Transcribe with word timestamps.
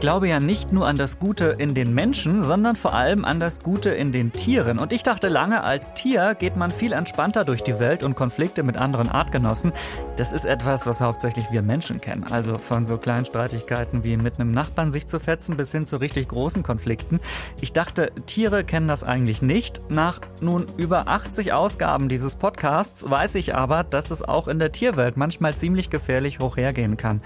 Ich 0.00 0.02
glaube 0.02 0.28
ja 0.28 0.40
nicht 0.40 0.72
nur 0.72 0.88
an 0.88 0.96
das 0.96 1.18
Gute 1.18 1.56
in 1.58 1.74
den 1.74 1.92
Menschen, 1.92 2.40
sondern 2.40 2.74
vor 2.74 2.94
allem 2.94 3.26
an 3.26 3.38
das 3.38 3.60
Gute 3.60 3.90
in 3.90 4.12
den 4.12 4.32
Tieren. 4.32 4.78
Und 4.78 4.94
ich 4.94 5.02
dachte 5.02 5.28
lange, 5.28 5.62
als 5.62 5.92
Tier 5.92 6.34
geht 6.34 6.56
man 6.56 6.70
viel 6.70 6.94
entspannter 6.94 7.44
durch 7.44 7.62
die 7.62 7.78
Welt 7.78 8.02
und 8.02 8.14
Konflikte 8.14 8.62
mit 8.62 8.78
anderen 8.78 9.10
Artgenossen. 9.10 9.74
Das 10.16 10.32
ist 10.32 10.46
etwas, 10.46 10.86
was 10.86 11.02
hauptsächlich 11.02 11.50
wir 11.50 11.60
Menschen 11.60 12.00
kennen. 12.00 12.24
Also 12.30 12.56
von 12.56 12.86
so 12.86 12.96
kleinen 12.96 13.26
Streitigkeiten 13.26 14.02
wie 14.02 14.16
mit 14.16 14.40
einem 14.40 14.52
Nachbarn 14.52 14.90
sich 14.90 15.06
zu 15.06 15.20
fetzen 15.20 15.58
bis 15.58 15.70
hin 15.70 15.86
zu 15.86 15.98
richtig 15.98 16.28
großen 16.28 16.62
Konflikten. 16.62 17.20
Ich 17.60 17.74
dachte, 17.74 18.10
Tiere 18.24 18.64
kennen 18.64 18.88
das 18.88 19.04
eigentlich 19.04 19.42
nicht. 19.42 19.82
Nach 19.90 20.18
nun 20.40 20.66
über 20.78 21.08
80 21.08 21.52
Ausgaben 21.52 22.08
dieses 22.08 22.36
Podcasts 22.36 23.04
weiß 23.10 23.34
ich 23.34 23.54
aber, 23.54 23.84
dass 23.84 24.10
es 24.10 24.22
auch 24.22 24.48
in 24.48 24.58
der 24.58 24.72
Tierwelt 24.72 25.18
manchmal 25.18 25.54
ziemlich 25.54 25.90
gefährlich 25.90 26.38
hochhergehen 26.38 26.96
kann. 26.96 27.20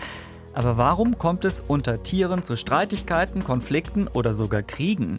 Aber 0.54 0.76
warum 0.76 1.18
kommt 1.18 1.44
es 1.44 1.62
unter 1.66 2.02
Tieren 2.02 2.42
zu 2.42 2.56
Streitigkeiten, 2.56 3.44
Konflikten 3.44 4.08
oder 4.08 4.32
sogar 4.32 4.62
Kriegen? 4.62 5.18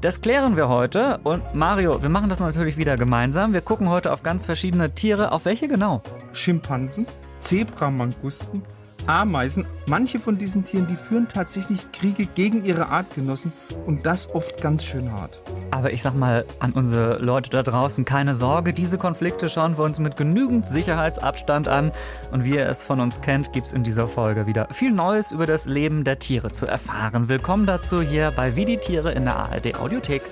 Das 0.00 0.22
klären 0.22 0.56
wir 0.56 0.68
heute 0.68 1.20
und 1.24 1.54
Mario, 1.54 2.02
wir 2.02 2.08
machen 2.08 2.30
das 2.30 2.40
natürlich 2.40 2.78
wieder 2.78 2.96
gemeinsam. 2.96 3.52
Wir 3.52 3.60
gucken 3.60 3.90
heute 3.90 4.12
auf 4.12 4.22
ganz 4.22 4.46
verschiedene 4.46 4.94
Tiere. 4.94 5.32
Auf 5.32 5.44
welche 5.44 5.68
genau? 5.68 6.02
Schimpansen, 6.32 7.06
Zebramangusten, 7.40 8.62
Ameisen. 9.06 9.66
Manche 9.86 10.18
von 10.18 10.38
diesen 10.38 10.64
Tieren, 10.64 10.86
die 10.86 10.96
führen 10.96 11.28
tatsächlich 11.28 11.90
Kriege 11.92 12.26
gegen 12.26 12.64
ihre 12.64 12.88
Artgenossen 12.88 13.52
und 13.86 14.06
das 14.06 14.34
oft 14.34 14.60
ganz 14.60 14.84
schön 14.84 15.10
hart. 15.12 15.38
Aber 15.70 15.92
ich 15.92 16.02
sag 16.02 16.14
mal 16.14 16.44
an 16.58 16.72
unsere 16.72 17.18
Leute 17.18 17.50
da 17.50 17.62
draußen, 17.62 18.04
keine 18.04 18.34
Sorge, 18.34 18.72
diese 18.72 18.98
Konflikte 18.98 19.48
schauen 19.48 19.78
wir 19.78 19.84
uns 19.84 20.00
mit 20.00 20.16
genügend 20.16 20.66
Sicherheitsabstand 20.66 21.68
an. 21.68 21.92
Und 22.32 22.44
wie 22.44 22.56
ihr 22.56 22.68
es 22.68 22.82
von 22.82 23.00
uns 23.00 23.20
kennt, 23.20 23.52
gibt 23.52 23.66
es 23.66 23.72
in 23.72 23.84
dieser 23.84 24.08
Folge 24.08 24.46
wieder 24.46 24.68
viel 24.70 24.92
Neues 24.92 25.32
über 25.32 25.46
das 25.46 25.66
Leben 25.66 26.04
der 26.04 26.18
Tiere 26.18 26.50
zu 26.50 26.66
erfahren. 26.66 27.28
Willkommen 27.28 27.66
dazu 27.66 28.02
hier 28.02 28.32
bei 28.34 28.56
Wie 28.56 28.64
die 28.64 28.78
Tiere 28.78 29.12
in 29.12 29.24
der 29.24 29.36
ARD 29.36 29.76
Audiothek. 29.76 30.22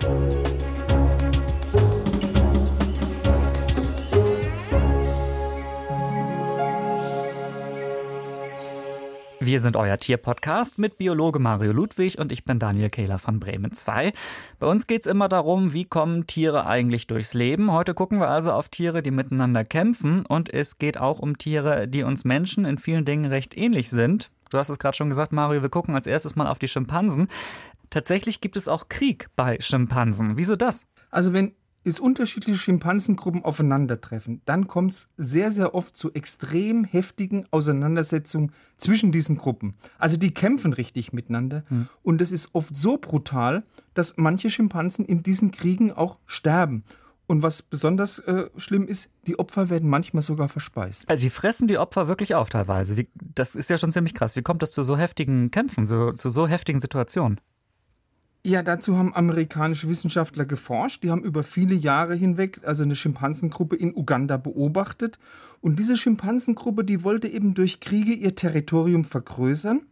Wir 9.58 9.62
sind 9.62 9.74
euer 9.74 9.98
Tierpodcast 9.98 10.78
mit 10.78 10.98
Biologe 10.98 11.40
Mario 11.40 11.72
Ludwig 11.72 12.16
und 12.20 12.30
ich 12.30 12.44
bin 12.44 12.60
Daniel 12.60 12.90
Kehler 12.90 13.18
von 13.18 13.40
Bremen 13.40 13.72
2. 13.72 14.12
Bei 14.60 14.68
uns 14.68 14.86
geht 14.86 15.00
es 15.00 15.08
immer 15.08 15.28
darum, 15.28 15.72
wie 15.72 15.84
kommen 15.84 16.28
Tiere 16.28 16.64
eigentlich 16.66 17.08
durchs 17.08 17.34
Leben. 17.34 17.72
Heute 17.72 17.92
gucken 17.92 18.20
wir 18.20 18.28
also 18.28 18.52
auf 18.52 18.68
Tiere, 18.68 19.02
die 19.02 19.10
miteinander 19.10 19.64
kämpfen 19.64 20.24
und 20.24 20.48
es 20.54 20.78
geht 20.78 20.96
auch 20.98 21.18
um 21.18 21.38
Tiere, 21.38 21.88
die 21.88 22.04
uns 22.04 22.24
Menschen 22.24 22.64
in 22.66 22.78
vielen 22.78 23.04
Dingen 23.04 23.24
recht 23.24 23.58
ähnlich 23.58 23.90
sind. 23.90 24.30
Du 24.50 24.58
hast 24.58 24.68
es 24.68 24.78
gerade 24.78 24.96
schon 24.96 25.08
gesagt, 25.08 25.32
Mario, 25.32 25.60
wir 25.60 25.70
gucken 25.70 25.96
als 25.96 26.06
erstes 26.06 26.36
mal 26.36 26.46
auf 26.46 26.60
die 26.60 26.68
Schimpansen. 26.68 27.26
Tatsächlich 27.90 28.40
gibt 28.40 28.56
es 28.56 28.68
auch 28.68 28.88
Krieg 28.88 29.26
bei 29.34 29.56
Schimpansen. 29.58 30.36
Wieso 30.36 30.54
das? 30.54 30.86
Also 31.10 31.32
wenn 31.32 31.56
es 31.88 32.00
unterschiedliche 32.00 32.58
Schimpansengruppen 32.58 33.44
aufeinandertreffen, 33.44 34.42
dann 34.44 34.66
kommt 34.66 34.92
es 34.92 35.06
sehr, 35.16 35.52
sehr 35.52 35.74
oft 35.74 35.96
zu 35.96 36.12
extrem 36.12 36.84
heftigen 36.84 37.46
Auseinandersetzungen 37.50 38.52
zwischen 38.76 39.12
diesen 39.12 39.36
Gruppen. 39.36 39.74
Also 39.98 40.16
die 40.16 40.32
kämpfen 40.32 40.72
richtig 40.72 41.12
miteinander 41.12 41.64
hm. 41.68 41.88
und 42.02 42.20
es 42.20 42.32
ist 42.32 42.50
oft 42.54 42.76
so 42.76 42.98
brutal, 42.98 43.64
dass 43.94 44.14
manche 44.16 44.50
Schimpansen 44.50 45.04
in 45.04 45.22
diesen 45.22 45.50
Kriegen 45.50 45.92
auch 45.92 46.18
sterben. 46.26 46.84
Und 47.26 47.42
was 47.42 47.60
besonders 47.60 48.20
äh, 48.20 48.48
schlimm 48.56 48.88
ist, 48.88 49.10
die 49.26 49.38
Opfer 49.38 49.68
werden 49.68 49.90
manchmal 49.90 50.22
sogar 50.22 50.48
verspeist. 50.48 51.06
Also 51.10 51.24
die 51.24 51.30
fressen 51.30 51.68
die 51.68 51.76
Opfer 51.76 52.08
wirklich 52.08 52.34
auf 52.34 52.48
teilweise. 52.48 52.96
Wie, 52.96 53.06
das 53.14 53.54
ist 53.54 53.68
ja 53.68 53.76
schon 53.76 53.92
ziemlich 53.92 54.14
krass. 54.14 54.34
Wie 54.34 54.42
kommt 54.42 54.62
das 54.62 54.72
zu 54.72 54.82
so 54.82 54.96
heftigen 54.96 55.50
Kämpfen, 55.50 55.86
so, 55.86 56.12
zu 56.12 56.30
so 56.30 56.48
heftigen 56.48 56.80
Situationen? 56.80 57.38
Ja, 58.44 58.62
dazu 58.62 58.96
haben 58.96 59.14
amerikanische 59.14 59.88
Wissenschaftler 59.88 60.46
geforscht. 60.46 61.02
Die 61.02 61.10
haben 61.10 61.22
über 61.22 61.42
viele 61.42 61.74
Jahre 61.74 62.14
hinweg 62.14 62.60
also 62.64 62.82
eine 62.82 62.96
Schimpansengruppe 62.96 63.76
in 63.76 63.94
Uganda 63.94 64.36
beobachtet. 64.36 65.18
Und 65.60 65.78
diese 65.78 65.96
Schimpansengruppe, 65.96 66.84
die 66.84 67.02
wollte 67.02 67.28
eben 67.28 67.54
durch 67.54 67.80
Kriege 67.80 68.12
ihr 68.12 68.34
Territorium 68.34 69.04
vergrößern. 69.04 69.82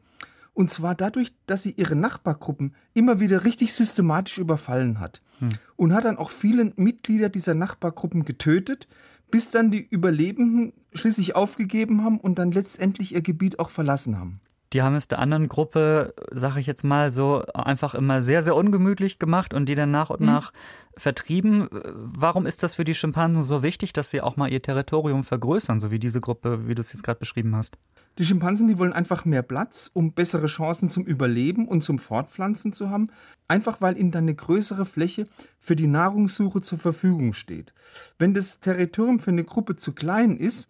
Und 0.54 0.70
zwar 0.70 0.94
dadurch, 0.94 1.34
dass 1.46 1.64
sie 1.64 1.72
ihre 1.72 1.96
Nachbargruppen 1.96 2.74
immer 2.94 3.20
wieder 3.20 3.44
richtig 3.44 3.74
systematisch 3.74 4.38
überfallen 4.38 5.00
hat. 5.00 5.20
Hm. 5.40 5.50
Und 5.74 5.92
hat 5.92 6.04
dann 6.04 6.16
auch 6.16 6.30
viele 6.30 6.72
Mitglieder 6.76 7.28
dieser 7.28 7.54
Nachbargruppen 7.54 8.24
getötet, 8.24 8.88
bis 9.30 9.50
dann 9.50 9.70
die 9.70 9.86
Überlebenden 9.86 10.72
schließlich 10.94 11.36
aufgegeben 11.36 12.04
haben 12.04 12.18
und 12.18 12.38
dann 12.38 12.52
letztendlich 12.52 13.14
ihr 13.14 13.22
Gebiet 13.22 13.58
auch 13.58 13.70
verlassen 13.70 14.18
haben. 14.18 14.40
Die 14.76 14.82
haben 14.82 14.94
es 14.94 15.08
der 15.08 15.20
anderen 15.20 15.48
Gruppe, 15.48 16.12
sage 16.32 16.60
ich 16.60 16.66
jetzt 16.66 16.84
mal 16.84 17.10
so, 17.10 17.42
einfach 17.54 17.94
immer 17.94 18.20
sehr, 18.20 18.42
sehr 18.42 18.54
ungemütlich 18.54 19.18
gemacht 19.18 19.54
und 19.54 19.70
die 19.70 19.74
dann 19.74 19.90
nach 19.90 20.10
und 20.10 20.20
mhm. 20.20 20.26
nach 20.26 20.52
vertrieben. 20.98 21.70
Warum 21.72 22.44
ist 22.44 22.62
das 22.62 22.74
für 22.74 22.84
die 22.84 22.94
Schimpansen 22.94 23.42
so 23.42 23.62
wichtig, 23.62 23.94
dass 23.94 24.10
sie 24.10 24.20
auch 24.20 24.36
mal 24.36 24.52
ihr 24.52 24.60
Territorium 24.60 25.24
vergrößern, 25.24 25.80
so 25.80 25.90
wie 25.90 25.98
diese 25.98 26.20
Gruppe, 26.20 26.68
wie 26.68 26.74
du 26.74 26.82
es 26.82 26.92
jetzt 26.92 27.04
gerade 27.04 27.18
beschrieben 27.18 27.56
hast? 27.56 27.78
Die 28.18 28.26
Schimpansen, 28.26 28.68
die 28.68 28.78
wollen 28.78 28.92
einfach 28.92 29.24
mehr 29.24 29.40
Platz, 29.40 29.90
um 29.94 30.12
bessere 30.12 30.46
Chancen 30.46 30.90
zum 30.90 31.04
Überleben 31.04 31.66
und 31.66 31.80
zum 31.80 31.98
Fortpflanzen 31.98 32.74
zu 32.74 32.90
haben. 32.90 33.08
Einfach 33.48 33.80
weil 33.80 33.96
ihnen 33.96 34.10
dann 34.10 34.24
eine 34.24 34.34
größere 34.34 34.84
Fläche 34.84 35.24
für 35.58 35.74
die 35.74 35.86
Nahrungssuche 35.86 36.60
zur 36.60 36.78
Verfügung 36.78 37.32
steht. 37.32 37.72
Wenn 38.18 38.34
das 38.34 38.60
Territorium 38.60 39.20
für 39.20 39.30
eine 39.30 39.44
Gruppe 39.44 39.76
zu 39.76 39.94
klein 39.94 40.36
ist, 40.36 40.68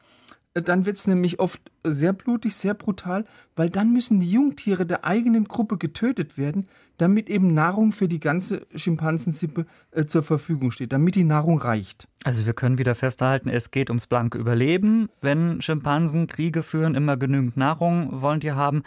dann 0.63 0.87
wird 0.87 0.97
es 0.97 1.07
nämlich 1.07 1.39
oft 1.39 1.61
sehr 1.85 2.13
blutig, 2.13 2.57
sehr 2.57 2.75
brutal, 2.75 3.25
weil 3.55 3.71
dann 3.71 3.93
müssen 3.93 4.21
die 4.21 4.31
Jungtiere 4.31 4.87
der 4.87 5.05
eigenen 5.05 5.45
Gruppe 5.45 5.79
getötet 5.79 6.39
werden, 6.39 6.65
damit 6.97 7.29
eben 7.29 7.55
Nahrung 7.55 7.93
für 7.93 8.09
die 8.09 8.21
ganze 8.21 8.67
Schimpansensippe 8.75 9.67
äh, 9.91 10.07
zur 10.07 10.23
Verfügung 10.23 10.71
steht, 10.71 10.93
damit 10.93 11.15
die 11.15 11.25
Nahrung 11.25 11.59
reicht. 11.59 12.09
Also 12.25 12.47
wir 12.47 12.55
können 12.55 12.79
wieder 12.79 12.95
festhalten, 12.95 13.49
es 13.49 13.71
geht 13.71 13.91
ums 13.91 14.07
blanke 14.07 14.39
Überleben. 14.39 15.09
Wenn 15.21 15.61
Schimpansen 15.61 16.27
Kriege 16.27 16.63
führen, 16.63 16.95
immer 16.95 17.17
genügend 17.17 17.57
Nahrung 17.57 18.23
wollen 18.23 18.41
die 18.41 18.53
haben. 18.53 18.83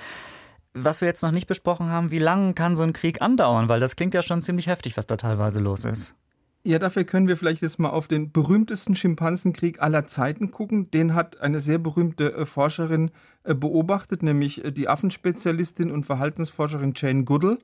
Was 0.74 1.02
wir 1.02 1.08
jetzt 1.08 1.24
noch 1.24 1.32
nicht 1.32 1.48
besprochen 1.48 1.88
haben, 1.88 2.12
wie 2.12 2.20
lange 2.20 2.54
kann 2.54 2.76
so 2.76 2.84
ein 2.84 2.94
Krieg 2.94 3.22
andauern? 3.22 3.70
Weil 3.70 3.80
das 3.80 3.96
klingt 3.96 4.14
ja 4.14 4.22
schon 4.22 4.44
ziemlich 4.44 4.68
heftig, 4.68 4.98
was 4.98 5.08
da 5.08 5.18
teilweise 5.18 5.60
los 5.60 5.86
ist. 5.86 6.16
Ja, 6.64 6.78
dafür 6.78 7.06
können 7.06 7.30
wir 7.30 7.38
vielleicht 7.38 7.62
jetzt 7.62 7.80
mal 7.80 7.90
auf 7.90 8.10
den 8.10 8.32
berühmtesten 8.34 8.94
Schimpansenkrieg 8.94 9.82
aller 9.82 10.08
Zeiten 10.08 10.52
gucken. 10.52 10.92
Den 10.92 11.16
hat 11.16 11.40
eine 11.40 11.62
sehr 11.62 11.78
berühmte 11.78 12.34
äh, 12.34 12.46
Forscherin 12.46 13.12
äh, 13.44 13.56
beobachtet, 13.56 14.24
nämlich 14.24 14.66
äh, 14.66 14.72
die 14.72 14.90
Affenspezialistin 14.90 15.90
und 15.90 16.06
Verhaltensforscherin 16.06 16.94
Jane 16.96 17.24
Goodall. 17.24 17.58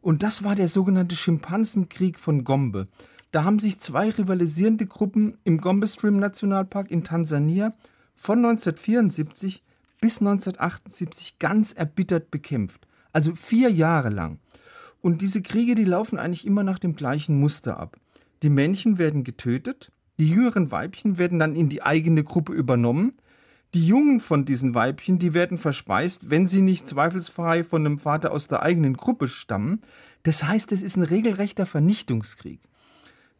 Und 0.00 0.22
das 0.22 0.42
war 0.42 0.54
der 0.54 0.68
sogenannte 0.68 1.16
Schimpansenkrieg 1.16 2.18
von 2.18 2.44
Gombe. 2.44 2.84
Da 3.30 3.44
haben 3.44 3.58
sich 3.58 3.78
zwei 3.78 4.08
rivalisierende 4.08 4.86
Gruppen 4.86 5.36
im 5.44 5.60
Gombe 5.60 5.86
Stream 5.86 6.14
Nationalpark 6.18 6.90
in 6.90 7.04
Tansania 7.04 7.74
von 8.14 8.38
1974 8.38 9.62
bis 10.00 10.18
1978 10.20 11.38
ganz 11.38 11.72
erbittert 11.72 12.30
bekämpft. 12.30 12.86
Also 13.12 13.34
vier 13.34 13.70
Jahre 13.70 14.08
lang. 14.08 14.38
Und 15.02 15.20
diese 15.20 15.42
Kriege, 15.42 15.74
die 15.74 15.84
laufen 15.84 16.18
eigentlich 16.18 16.46
immer 16.46 16.62
nach 16.64 16.78
dem 16.78 16.96
gleichen 16.96 17.38
Muster 17.38 17.78
ab. 17.78 17.98
Die 18.42 18.50
Männchen 18.50 18.98
werden 18.98 19.24
getötet, 19.24 19.92
die 20.18 20.28
jüngeren 20.28 20.70
Weibchen 20.70 21.18
werden 21.18 21.38
dann 21.38 21.54
in 21.54 21.68
die 21.68 21.82
eigene 21.82 22.24
Gruppe 22.24 22.52
übernommen. 22.52 23.16
Die 23.72 23.86
Jungen 23.86 24.20
von 24.20 24.44
diesen 24.44 24.74
Weibchen, 24.74 25.18
die 25.18 25.32
werden 25.32 25.56
verspeist, 25.56 26.28
wenn 26.28 26.46
sie 26.46 26.60
nicht 26.60 26.88
zweifelsfrei 26.88 27.64
von 27.64 27.86
einem 27.86 27.98
Vater 27.98 28.32
aus 28.32 28.48
der 28.48 28.62
eigenen 28.62 28.96
Gruppe 28.96 29.28
stammen. 29.28 29.80
Das 30.22 30.44
heißt, 30.44 30.72
es 30.72 30.82
ist 30.82 30.96
ein 30.96 31.04
regelrechter 31.04 31.66
Vernichtungskrieg. 31.66 32.60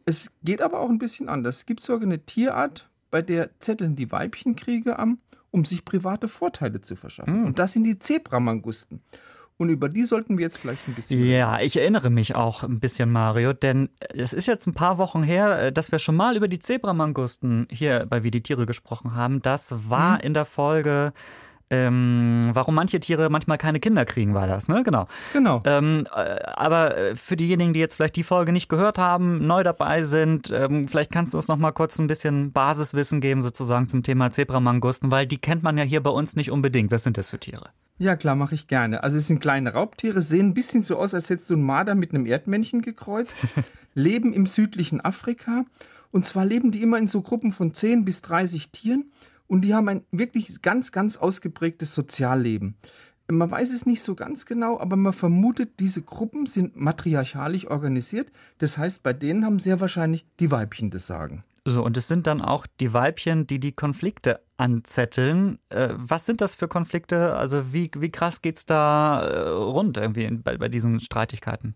Es 0.07 0.31
geht 0.43 0.63
aber 0.63 0.81
auch 0.81 0.89
ein 0.89 0.99
bisschen 0.99 1.29
anders. 1.29 1.59
Es 1.59 1.67
gibt 1.67 1.83
sogar 1.83 2.07
eine 2.07 2.25
Tierart, 2.25 2.89
bei 3.11 3.23
der 3.23 3.51
zetteln 3.61 3.97
die 3.97 4.11
Weibchen 4.11 4.57
Kriege 4.57 4.99
an, 4.99 5.19
um 5.51 5.65
sich 5.65 5.85
private 5.85 6.29
Vorteile 6.29 6.81
zu 6.81 6.97
verschaffen. 6.97 7.41
Mhm. 7.41 7.47
Und 7.47 7.59
das 7.59 7.73
sind 7.73 7.85
die 7.85 7.99
Zebramangusten. 7.99 9.03
Und 9.61 9.69
über 9.69 9.91
die 9.91 10.05
sollten 10.05 10.39
wir 10.39 10.45
jetzt 10.47 10.57
vielleicht 10.57 10.89
ein 10.89 10.95
bisschen. 10.95 11.23
Ja, 11.23 11.61
ich 11.61 11.77
erinnere 11.77 12.09
mich 12.09 12.35
auch 12.35 12.63
ein 12.63 12.81
bisschen, 12.81 13.13
Mario, 13.13 13.53
denn 13.53 13.91
es 14.15 14.33
ist 14.33 14.47
jetzt 14.47 14.67
ein 14.67 14.73
paar 14.73 14.97
Wochen 14.97 15.23
her, 15.23 15.65
äh, 15.65 15.71
dass 15.71 15.93
wir 15.93 15.99
schon 15.99 16.17
mal 16.17 16.35
über 16.35 16.49
die 16.49 16.61
Zebramangusten 16.61 17.69
hier 17.71 18.07
bei 18.09 18.23
Wie 18.23 18.31
die 18.31 18.43
Tiere 18.43 18.65
gesprochen 18.65 19.15
haben. 19.15 19.43
Das 19.43 19.91
war 19.91 20.15
mhm. 20.15 20.21
in 20.21 20.33
der 20.33 20.47
Folge. 20.47 21.13
Ähm, 21.69 22.49
warum 22.55 22.75
manche 22.75 23.01
Tiere 23.01 23.29
manchmal 23.29 23.59
keine 23.59 23.81
Kinder 23.81 24.07
kriegen, 24.07 24.33
war 24.33 24.47
das, 24.47 24.69
ne? 24.69 24.83
Genau. 24.83 25.07
Genau. 25.35 25.61
Ähm, 25.67 26.07
äh, 26.11 26.39
aber 26.55 26.97
äh, 26.97 27.15
für 27.15 27.37
diejenigen, 27.37 27.75
die 27.75 27.81
jetzt 27.81 27.97
vielleicht 27.97 28.17
die 28.17 28.23
Folge 28.23 28.53
nicht 28.53 28.71
gehört 28.71 28.97
haben, 28.97 29.47
neu 29.47 29.63
dabei 29.63 30.05
sind, 30.05 30.51
ähm, 30.51 30.89
vielleicht 30.89 31.13
kannst 31.13 31.35
du 31.35 31.37
uns 31.37 31.49
noch 31.49 31.59
mal 31.59 31.73
kurz 31.73 31.99
ein 31.99 32.07
bisschen 32.07 32.51
Basiswissen 32.53 33.21
geben, 33.21 33.43
sozusagen 33.43 33.87
zum 33.87 34.03
Thema 34.03 34.31
Zebramangusten, 34.31 35.11
weil 35.11 35.27
die 35.27 35.39
kennt 35.39 35.63
man 35.63 35.77
ja 35.77 35.85
hier 35.85 36.03
bei 36.03 36.11
uns 36.11 36.35
nicht 36.35 36.51
unbedingt. 36.51 36.91
Was 36.91 37.05
sind 37.05 37.19
das 37.19 37.29
für 37.29 37.39
Tiere? 37.39 37.69
Ja, 38.01 38.17
klar, 38.17 38.35
mache 38.35 38.55
ich 38.55 38.67
gerne. 38.67 39.03
Also 39.03 39.19
es 39.19 39.27
sind 39.27 39.41
kleine 39.41 39.75
Raubtiere, 39.75 40.23
sehen 40.23 40.47
ein 40.47 40.55
bisschen 40.55 40.83
so 40.83 40.97
aus, 40.97 41.13
als 41.13 41.29
hättest 41.29 41.51
du 41.51 41.55
einen 41.55 41.65
Marder 41.65 41.95
mit 41.95 42.15
einem 42.15 42.25
Erdmännchen 42.25 42.81
gekreuzt, 42.81 43.37
leben 43.95 44.33
im 44.33 44.47
südlichen 44.47 45.03
Afrika 45.05 45.67
und 46.11 46.25
zwar 46.25 46.47
leben 46.47 46.71
die 46.71 46.81
immer 46.81 46.97
in 46.97 47.07
so 47.07 47.21
Gruppen 47.21 47.53
von 47.53 47.75
10 47.75 48.07
bis 48.07 48.23
30 48.23 48.71
Tieren 48.71 49.13
und 49.49 49.67
die 49.67 49.75
haben 49.75 49.87
ein 49.91 50.03
wirklich 50.13 50.63
ganz, 50.63 50.93
ganz 50.93 51.19
ausgeprägtes 51.19 51.93
Sozialleben. 51.93 52.75
Man 53.29 53.51
weiß 53.51 53.71
es 53.71 53.85
nicht 53.85 54.03
so 54.03 54.15
ganz 54.15 54.47
genau, 54.47 54.81
aber 54.81 54.97
man 54.97 55.13
vermutet, 55.13 55.79
diese 55.79 56.01
Gruppen 56.01 56.47
sind 56.47 56.77
matriarchalisch 56.77 57.67
organisiert. 57.67 58.33
Das 58.57 58.79
heißt, 58.79 59.03
bei 59.03 59.13
denen 59.13 59.45
haben 59.45 59.59
sehr 59.59 59.79
wahrscheinlich 59.79 60.25
die 60.41 60.51
Weibchen 60.51 60.91
das 60.91 61.07
Sagen. 61.07 61.45
So, 61.67 61.85
und 61.85 61.99
es 61.99 62.09
sind 62.09 62.27
dann 62.27 62.41
auch 62.41 62.67
die 62.81 62.95
Weibchen, 62.95 63.47
die 63.47 63.61
die 63.61 63.73
Konflikte 63.73 64.41
anzetteln. 64.61 65.59
Äh, 65.71 65.89
was 65.97 66.27
sind 66.27 66.41
das 66.41 66.55
für 66.55 66.69
Konflikte? 66.69 67.35
Also 67.35 67.73
wie, 67.73 67.91
wie 67.97 68.13
krass 68.13 68.43
geht 68.43 68.59
es 68.59 68.67
da 68.67 69.23
äh, 69.23 69.49
rund 69.49 69.97
irgendwie 69.97 70.31
bei, 70.31 70.59
bei 70.59 70.69
diesen 70.69 71.01
Streitigkeiten? 71.01 71.75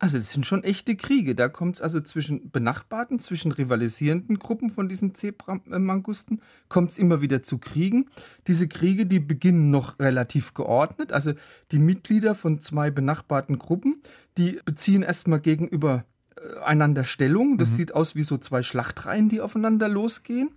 Also 0.00 0.16
das 0.16 0.30
sind 0.30 0.46
schon 0.46 0.62
echte 0.62 0.96
Kriege. 0.96 1.34
Da 1.34 1.48
kommt 1.48 1.76
es 1.76 1.82
also 1.82 2.00
zwischen 2.00 2.50
benachbarten, 2.50 3.18
zwischen 3.18 3.50
rivalisierenden 3.50 4.38
Gruppen 4.38 4.70
von 4.70 4.88
diesen 4.88 5.14
Zebramangusten, 5.14 6.40
kommt 6.68 6.92
es 6.92 6.98
immer 6.98 7.20
wieder 7.20 7.42
zu 7.42 7.58
Kriegen. 7.58 8.06
Diese 8.46 8.68
Kriege, 8.68 9.06
die 9.06 9.18
beginnen 9.18 9.70
noch 9.70 9.98
relativ 9.98 10.54
geordnet. 10.54 11.12
Also 11.12 11.32
die 11.72 11.80
Mitglieder 11.80 12.36
von 12.36 12.60
zwei 12.60 12.90
benachbarten 12.90 13.58
Gruppen, 13.58 14.00
die 14.36 14.60
beziehen 14.64 15.02
erstmal 15.02 15.40
gegenüber 15.40 16.04
äh, 16.36 16.60
einander 16.60 17.02
Stellung. 17.02 17.58
Das 17.58 17.70
mhm. 17.72 17.74
sieht 17.74 17.94
aus 17.94 18.14
wie 18.14 18.22
so 18.22 18.38
zwei 18.38 18.62
Schlachtreihen, 18.62 19.28
die 19.28 19.40
aufeinander 19.40 19.88
losgehen. 19.88 20.50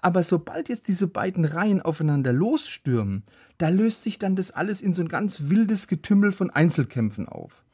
Aber 0.00 0.22
sobald 0.22 0.68
jetzt 0.68 0.88
diese 0.88 1.06
beiden 1.06 1.44
Reihen 1.44 1.82
aufeinander 1.82 2.32
losstürmen, 2.32 3.24
da 3.58 3.68
löst 3.68 4.02
sich 4.02 4.18
dann 4.18 4.36
das 4.36 4.50
alles 4.50 4.82
in 4.82 4.92
so 4.92 5.02
ein 5.02 5.08
ganz 5.08 5.48
wildes 5.48 5.88
Getümmel 5.88 6.32
von 6.32 6.50
Einzelkämpfen 6.50 7.28
auf. 7.28 7.64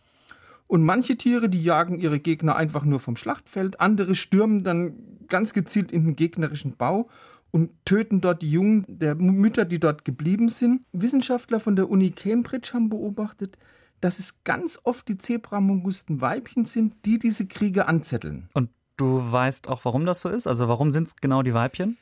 Und 0.67 0.85
manche 0.85 1.17
Tiere, 1.17 1.51
die 1.51 1.63
jagen 1.63 1.99
ihre 1.99 2.19
Gegner 2.19 2.57
einfach 2.57 2.85
nur 2.85 3.01
vom 3.01 3.17
Schlachtfeld, 3.17 3.81
andere 3.81 4.15
stürmen 4.15 4.65
dann 4.65 4.95
ganz 5.29 5.53
gezielt 5.53 5.93
in 5.93 6.05
den 6.05 6.17
gegnerischen 6.17 6.77
Bau 6.77 7.11
und 7.51 7.71
töten 7.85 8.21
dort 8.23 8.41
die 8.41 8.51
Jungen 8.51 8.87
der 8.89 9.15
Mütter, 9.15 9.67
die 9.67 9.79
dort 9.79 10.05
geblieben 10.05 10.49
sind. 10.49 10.85
Wissenschaftler 10.93 11.61
von 11.61 11.77
der 11.77 11.91
Uni 11.91 12.11
Cambridge 12.11 12.71
haben 12.73 12.89
beobachtet, 12.89 13.59
dass 14.01 14.19
es 14.19 14.43
ganz 14.45 14.81
oft 14.83 15.07
die 15.09 15.19
Zebramongusten 15.19 16.21
Weibchen 16.21 16.65
sind, 16.65 16.95
die 17.05 17.19
diese 17.19 17.47
Kriege 17.47 17.87
anzetteln. 17.87 18.49
Und 18.55 18.71
du 18.97 19.31
weißt 19.31 19.69
auch, 19.69 19.85
warum 19.85 20.07
das 20.07 20.23
so 20.23 20.29
ist? 20.29 20.47
Also 20.47 20.69
warum 20.69 20.91
sind 20.91 21.09
es 21.09 21.17
genau 21.17 21.43
die 21.43 21.55
Weibchen? 21.55 21.99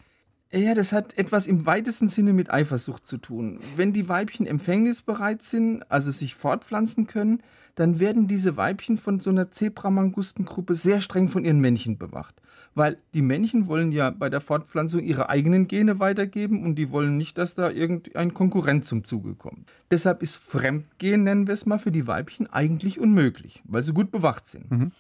Ja, 0.53 0.75
das 0.75 0.93
hat 0.93 1.17
etwas 1.17 1.47
im 1.47 1.65
weitesten 1.65 2.09
Sinne 2.09 2.33
mit 2.33 2.51
Eifersucht 2.51 3.07
zu 3.07 3.19
tun. 3.19 3.61
Wenn 3.77 3.93
die 3.93 4.09
Weibchen 4.09 4.47
empfängnisbereit 4.47 5.43
sind, 5.43 5.85
also 5.89 6.11
sich 6.11 6.35
fortpflanzen 6.35 7.07
können, 7.07 7.41
dann 7.77 8.01
werden 8.01 8.27
diese 8.27 8.57
Weibchen 8.57 8.99
von 8.99 9.21
so 9.21 9.31
einer 9.31 9.53
Zebramangustengruppe 9.53 10.75
sehr 10.75 11.01
streng 11.01 11.29
von 11.29 11.45
ihren 11.45 11.61
Männchen 11.61 11.99
bewacht. 11.99 12.35
Weil 12.75 12.99
die 13.15 13.23
Männchen 13.23 13.69
wollen 13.69 13.93
ja 13.93 14.11
bei 14.11 14.29
der 14.29 14.41
Fortpflanzung 14.41 15.01
ihre 15.01 15.29
eigenen 15.29 15.69
Gene 15.69 16.01
weitergeben 16.01 16.65
und 16.65 16.75
die 16.75 16.91
wollen 16.91 17.17
nicht, 17.17 17.39
dass 17.39 17.55
da 17.55 17.71
irgendein 17.71 18.35
Konkurrent 18.35 18.85
zum 18.85 19.05
Zuge 19.05 19.37
kommt. 19.37 19.71
Deshalb 19.93 20.21
ist 20.21 20.37
Fremdgehen, 20.37 21.23
nennen 21.23 21.47
wir 21.47 21.55
es 21.55 21.65
mal, 21.65 21.79
für 21.79 21.93
die 21.93 22.09
Weibchen 22.09 22.49
eigentlich 22.49 22.99
unmöglich, 22.99 23.63
weil 23.65 23.85
sie 23.85 23.93
gut 23.93 24.11
bewacht 24.11 24.47
sind. 24.47 24.71
Mhm. 24.71 24.93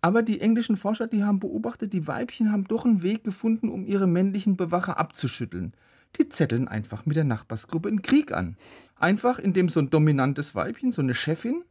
Aber 0.00 0.22
die 0.22 0.40
englischen 0.40 0.76
Forscher, 0.76 1.06
die 1.06 1.24
haben 1.24 1.40
beobachtet, 1.40 1.92
die 1.92 2.06
Weibchen 2.06 2.52
haben 2.52 2.64
doch 2.64 2.84
einen 2.84 3.02
Weg 3.02 3.24
gefunden, 3.24 3.68
um 3.68 3.84
ihre 3.84 4.06
männlichen 4.06 4.56
Bewacher 4.56 4.98
abzuschütteln. 4.98 5.74
Die 6.18 6.28
zetteln 6.28 6.68
einfach 6.68 7.06
mit 7.06 7.16
der 7.16 7.24
Nachbarsgruppe 7.24 7.88
einen 7.88 8.02
Krieg 8.02 8.32
an. 8.32 8.56
Einfach, 8.98 9.38
indem 9.38 9.68
so 9.68 9.80
ein 9.80 9.90
dominantes 9.90 10.54
Weibchen, 10.54 10.92
so 10.92 11.02
eine 11.02 11.14
Chefin, 11.14 11.62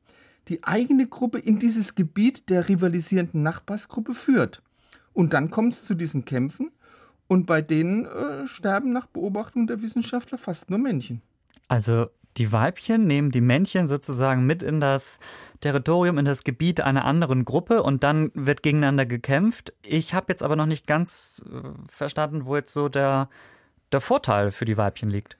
die 0.47 0.63
eigene 0.63 1.07
Gruppe 1.07 1.39
in 1.39 1.59
dieses 1.59 1.95
Gebiet 1.95 2.49
der 2.49 2.69
rivalisierenden 2.69 3.43
Nachbarsgruppe 3.43 4.13
führt. 4.13 4.61
Und 5.13 5.33
dann 5.33 5.49
kommt 5.49 5.73
es 5.73 5.85
zu 5.85 5.95
diesen 5.95 6.25
Kämpfen 6.25 6.71
und 7.27 7.45
bei 7.45 7.61
denen 7.61 8.05
äh, 8.05 8.47
sterben 8.47 8.93
nach 8.93 9.07
Beobachtung 9.07 9.67
der 9.67 9.81
Wissenschaftler 9.81 10.37
fast 10.37 10.69
nur 10.69 10.79
Männchen. 10.79 11.21
Also 11.67 12.07
die 12.37 12.51
Weibchen 12.51 13.05
nehmen 13.05 13.31
die 13.31 13.41
Männchen 13.41 13.87
sozusagen 13.87 14.45
mit 14.45 14.63
in 14.63 14.79
das 14.79 15.19
Territorium, 15.61 16.17
in 16.17 16.25
das 16.25 16.43
Gebiet 16.43 16.81
einer 16.81 17.05
anderen 17.05 17.43
Gruppe 17.43 17.83
und 17.83 18.03
dann 18.03 18.31
wird 18.33 18.63
gegeneinander 18.63 19.05
gekämpft. 19.05 19.73
Ich 19.83 20.13
habe 20.13 20.27
jetzt 20.29 20.43
aber 20.43 20.55
noch 20.55 20.65
nicht 20.65 20.87
ganz 20.87 21.43
äh, 21.45 21.69
verstanden, 21.85 22.45
wo 22.45 22.55
jetzt 22.55 22.73
so 22.73 22.87
der, 22.87 23.29
der 23.91 23.99
Vorteil 23.99 24.51
für 24.51 24.65
die 24.65 24.77
Weibchen 24.77 25.09
liegt. 25.09 25.37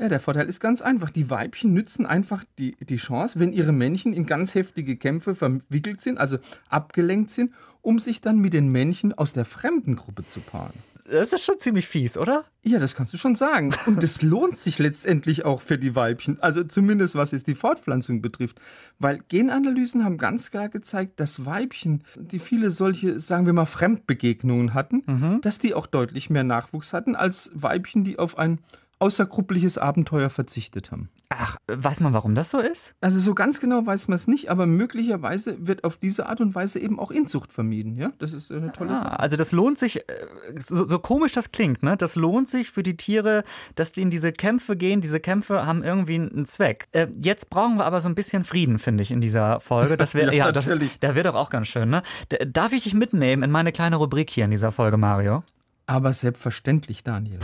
Ja, 0.00 0.08
der 0.08 0.20
Vorteil 0.20 0.46
ist 0.46 0.60
ganz 0.60 0.80
einfach. 0.80 1.10
Die 1.10 1.28
Weibchen 1.28 1.74
nützen 1.74 2.06
einfach 2.06 2.44
die, 2.58 2.76
die 2.76 2.96
Chance, 2.96 3.40
wenn 3.40 3.52
ihre 3.52 3.72
Männchen 3.72 4.12
in 4.12 4.26
ganz 4.26 4.54
heftige 4.54 4.96
Kämpfe 4.96 5.34
verwickelt 5.34 6.00
sind, 6.00 6.18
also 6.18 6.38
abgelenkt 6.68 7.30
sind, 7.30 7.52
um 7.82 7.98
sich 7.98 8.20
dann 8.20 8.38
mit 8.38 8.52
den 8.52 8.68
Männchen 8.68 9.12
aus 9.12 9.32
der 9.32 9.44
fremden 9.44 9.96
Gruppe 9.96 10.26
zu 10.26 10.40
paaren. 10.40 10.74
Das 11.10 11.32
ist 11.32 11.44
schon 11.44 11.58
ziemlich 11.58 11.86
fies, 11.86 12.18
oder? 12.18 12.44
Ja, 12.62 12.78
das 12.78 12.94
kannst 12.94 13.14
du 13.14 13.18
schon 13.18 13.34
sagen. 13.34 13.74
Und 13.86 14.02
es 14.02 14.22
lohnt 14.22 14.58
sich 14.58 14.78
letztendlich 14.78 15.44
auch 15.44 15.62
für 15.62 15.78
die 15.78 15.94
Weibchen. 15.94 16.38
Also 16.40 16.64
zumindest 16.64 17.14
was 17.14 17.32
es 17.32 17.44
die 17.44 17.54
Fortpflanzung 17.54 18.20
betrifft. 18.20 18.60
Weil 18.98 19.20
Genanalysen 19.28 20.04
haben 20.04 20.18
ganz 20.18 20.50
klar 20.50 20.68
gezeigt, 20.68 21.18
dass 21.20 21.46
Weibchen, 21.46 22.04
die 22.16 22.38
viele 22.38 22.70
solche, 22.70 23.20
sagen 23.20 23.46
wir 23.46 23.52
mal, 23.52 23.66
Fremdbegegnungen 23.66 24.74
hatten, 24.74 25.02
mhm. 25.06 25.40
dass 25.40 25.58
die 25.58 25.74
auch 25.74 25.86
deutlich 25.86 26.30
mehr 26.30 26.44
Nachwuchs 26.44 26.92
hatten 26.92 27.16
als 27.16 27.50
Weibchen, 27.54 28.04
die 28.04 28.18
auf 28.18 28.36
ein 28.38 28.58
außergruppliches 29.00 29.78
Abenteuer 29.78 30.30
verzichtet 30.30 30.90
haben. 30.90 31.08
Ach, 31.30 31.56
weiß 31.66 32.00
man, 32.00 32.14
warum 32.14 32.34
das 32.34 32.50
so 32.50 32.58
ist? 32.58 32.94
Also 33.00 33.20
so 33.20 33.34
ganz 33.34 33.60
genau 33.60 33.84
weiß 33.84 34.08
man 34.08 34.16
es 34.16 34.26
nicht, 34.26 34.50
aber 34.50 34.66
möglicherweise 34.66 35.66
wird 35.66 35.84
auf 35.84 35.96
diese 35.96 36.26
Art 36.26 36.40
und 36.40 36.54
Weise 36.54 36.80
eben 36.80 36.98
auch 36.98 37.10
Inzucht 37.10 37.52
vermieden. 37.52 37.96
Ja, 37.96 38.12
das 38.18 38.32
ist 38.32 38.50
eine 38.50 38.72
tolle 38.72 38.92
ah, 38.92 38.96
Sache. 38.96 39.20
Also 39.20 39.36
das 39.36 39.52
lohnt 39.52 39.78
sich, 39.78 39.98
äh, 39.98 40.02
so, 40.58 40.84
so, 40.86 40.98
komisch 40.98 41.32
das 41.32 41.52
klingt, 41.52 41.82
ne? 41.82 41.96
Das 41.96 42.16
lohnt 42.16 42.48
sich 42.48 42.70
für 42.70 42.82
die 42.82 42.96
Tiere, 42.96 43.44
dass 43.74 43.92
die 43.92 44.02
in 44.02 44.10
diese 44.10 44.32
Kämpfe 44.32 44.76
gehen. 44.76 45.00
Diese 45.00 45.20
Kämpfe 45.20 45.66
haben 45.66 45.84
irgendwie 45.84 46.16
einen 46.16 46.46
Zweck. 46.46 46.86
Äh, 46.92 47.08
jetzt 47.22 47.50
brauchen 47.50 47.76
wir 47.76 47.84
aber 47.84 48.00
so 48.00 48.08
ein 48.08 48.14
bisschen 48.14 48.44
Frieden, 48.44 48.78
finde 48.78 49.02
ich, 49.02 49.10
in 49.10 49.20
dieser 49.20 49.60
Folge. 49.60 49.96
Das 49.96 50.14
wäre 50.14 50.34
ja, 50.34 50.46
ja 50.46 50.52
das, 50.52 50.66
der 50.66 51.14
wird 51.14 51.26
doch 51.26 51.34
auch 51.34 51.50
ganz 51.50 51.68
schön. 51.68 51.90
Ne? 51.90 52.02
Darf 52.46 52.72
ich 52.72 52.84
dich 52.84 52.94
mitnehmen 52.94 53.42
in 53.42 53.50
meine 53.50 53.72
kleine 53.72 53.96
Rubrik 53.96 54.30
hier 54.30 54.46
in 54.46 54.50
dieser 54.50 54.72
Folge, 54.72 54.96
Mario? 54.96 55.44
Aber 55.86 56.12
selbstverständlich, 56.12 57.02
Daniel. 57.02 57.38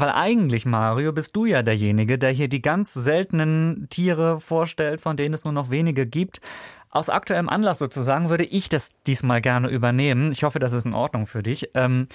Weil 0.00 0.12
eigentlich, 0.12 0.64
Mario, 0.64 1.12
bist 1.12 1.36
du 1.36 1.44
ja 1.44 1.62
derjenige, 1.62 2.18
der 2.18 2.30
hier 2.30 2.48
die 2.48 2.62
ganz 2.62 2.94
seltenen 2.94 3.86
Tiere 3.90 4.40
vorstellt, 4.40 5.02
von 5.02 5.16
denen 5.16 5.34
es 5.34 5.44
nur 5.44 5.52
noch 5.52 5.68
wenige 5.68 6.06
gibt. 6.06 6.40
Aus 6.88 7.10
aktuellem 7.10 7.50
Anlass 7.50 7.78
sozusagen 7.78 8.30
würde 8.30 8.44
ich 8.44 8.70
das 8.70 8.92
diesmal 9.06 9.42
gerne 9.42 9.68
übernehmen. 9.68 10.32
Ich 10.32 10.42
hoffe, 10.42 10.58
das 10.58 10.72
ist 10.72 10.86
in 10.86 10.94
Ordnung 10.94 11.26
für 11.26 11.42
dich. 11.42 11.70
Ähm, 11.74 12.08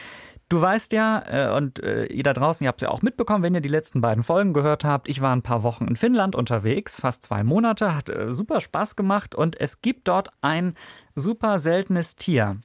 du 0.50 0.60
weißt 0.60 0.94
ja, 0.94 1.24
äh, 1.28 1.56
und 1.56 1.82
äh, 1.84 2.06
ihr 2.08 2.24
da 2.24 2.34
draußen, 2.34 2.66
ihr 2.66 2.70
habt 2.70 2.82
es 2.82 2.88
ja 2.88 2.90
auch 2.90 3.04
mitbekommen, 3.04 3.44
wenn 3.44 3.54
ihr 3.54 3.62
die 3.62 3.70
letzten 3.70 4.02
beiden 4.02 4.24
Folgen 4.24 4.54
gehört 4.54 4.84
habt. 4.84 5.08
Ich 5.08 5.22
war 5.22 5.36
ein 5.36 5.44
paar 5.44 5.62
Wochen 5.62 5.88
in 5.88 5.96
Finnland 5.96 6.36
unterwegs, 6.36 7.02
fast 7.02 7.22
zwei 7.22 7.44
Monate, 7.44 7.96
hat 7.96 8.10
äh, 8.10 8.34
super 8.34 8.62
Spaß 8.62 8.96
gemacht 8.96 9.36
und 9.36 9.62
es 9.62 9.82
gibt 9.82 10.08
dort 10.08 10.30
ein 10.42 10.74
super 11.14 11.60
seltenes 11.60 12.16
Tier 12.16 12.58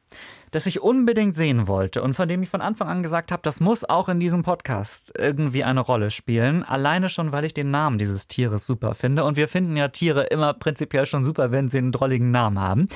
das 0.50 0.66
ich 0.66 0.80
unbedingt 0.80 1.36
sehen 1.36 1.68
wollte 1.68 2.02
und 2.02 2.14
von 2.14 2.28
dem 2.28 2.42
ich 2.42 2.48
von 2.48 2.60
Anfang 2.60 2.88
an 2.88 3.02
gesagt 3.02 3.30
habe, 3.32 3.42
das 3.42 3.60
muss 3.60 3.88
auch 3.88 4.08
in 4.08 4.20
diesem 4.20 4.42
Podcast 4.42 5.12
irgendwie 5.16 5.64
eine 5.64 5.80
Rolle 5.80 6.10
spielen. 6.10 6.64
Alleine 6.64 7.08
schon, 7.08 7.32
weil 7.32 7.44
ich 7.44 7.54
den 7.54 7.70
Namen 7.70 7.98
dieses 7.98 8.26
Tieres 8.26 8.66
super 8.66 8.94
finde. 8.94 9.24
Und 9.24 9.36
wir 9.36 9.48
finden 9.48 9.76
ja 9.76 9.88
Tiere 9.88 10.24
immer 10.24 10.54
prinzipiell 10.54 11.06
schon 11.06 11.24
super, 11.24 11.50
wenn 11.52 11.68
sie 11.68 11.78
einen 11.78 11.92
drolligen 11.92 12.30
Namen 12.30 12.58
haben. 12.58 12.88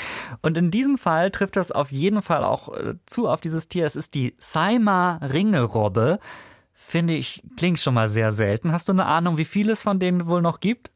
Und 0.43 0.57
in 0.57 0.71
diesem 0.71 0.99
Fall 0.99 1.31
trifft 1.31 1.57
das 1.57 1.71
auf 1.71 1.93
jeden 1.93 2.23
Fall 2.23 2.45
auch 2.45 2.75
äh, 2.75 2.95
zu 3.07 3.29
auf 3.29 3.41
dieses 3.41 3.69
Tier. 3.69 3.87
Es 3.87 3.97
ist 3.97 4.15
die 4.15 4.35
Saima 4.39 5.19
Ringelrobbe. 5.23 6.19
Finde 6.73 7.15
ich, 7.15 7.43
klingt 7.57 7.79
schon 7.79 7.95
mal 7.95 8.09
sehr 8.09 8.33
selten. 8.33 8.73
Hast 8.73 8.89
du 8.89 8.93
eine 8.93 9.07
Ahnung, 9.07 9.37
wie 9.37 9.45
viel 9.45 9.71
es 9.71 9.83
von 9.83 10.01
denen 10.01 10.27
wohl 10.27 10.43
noch 10.43 10.59
gibt? 10.59 10.91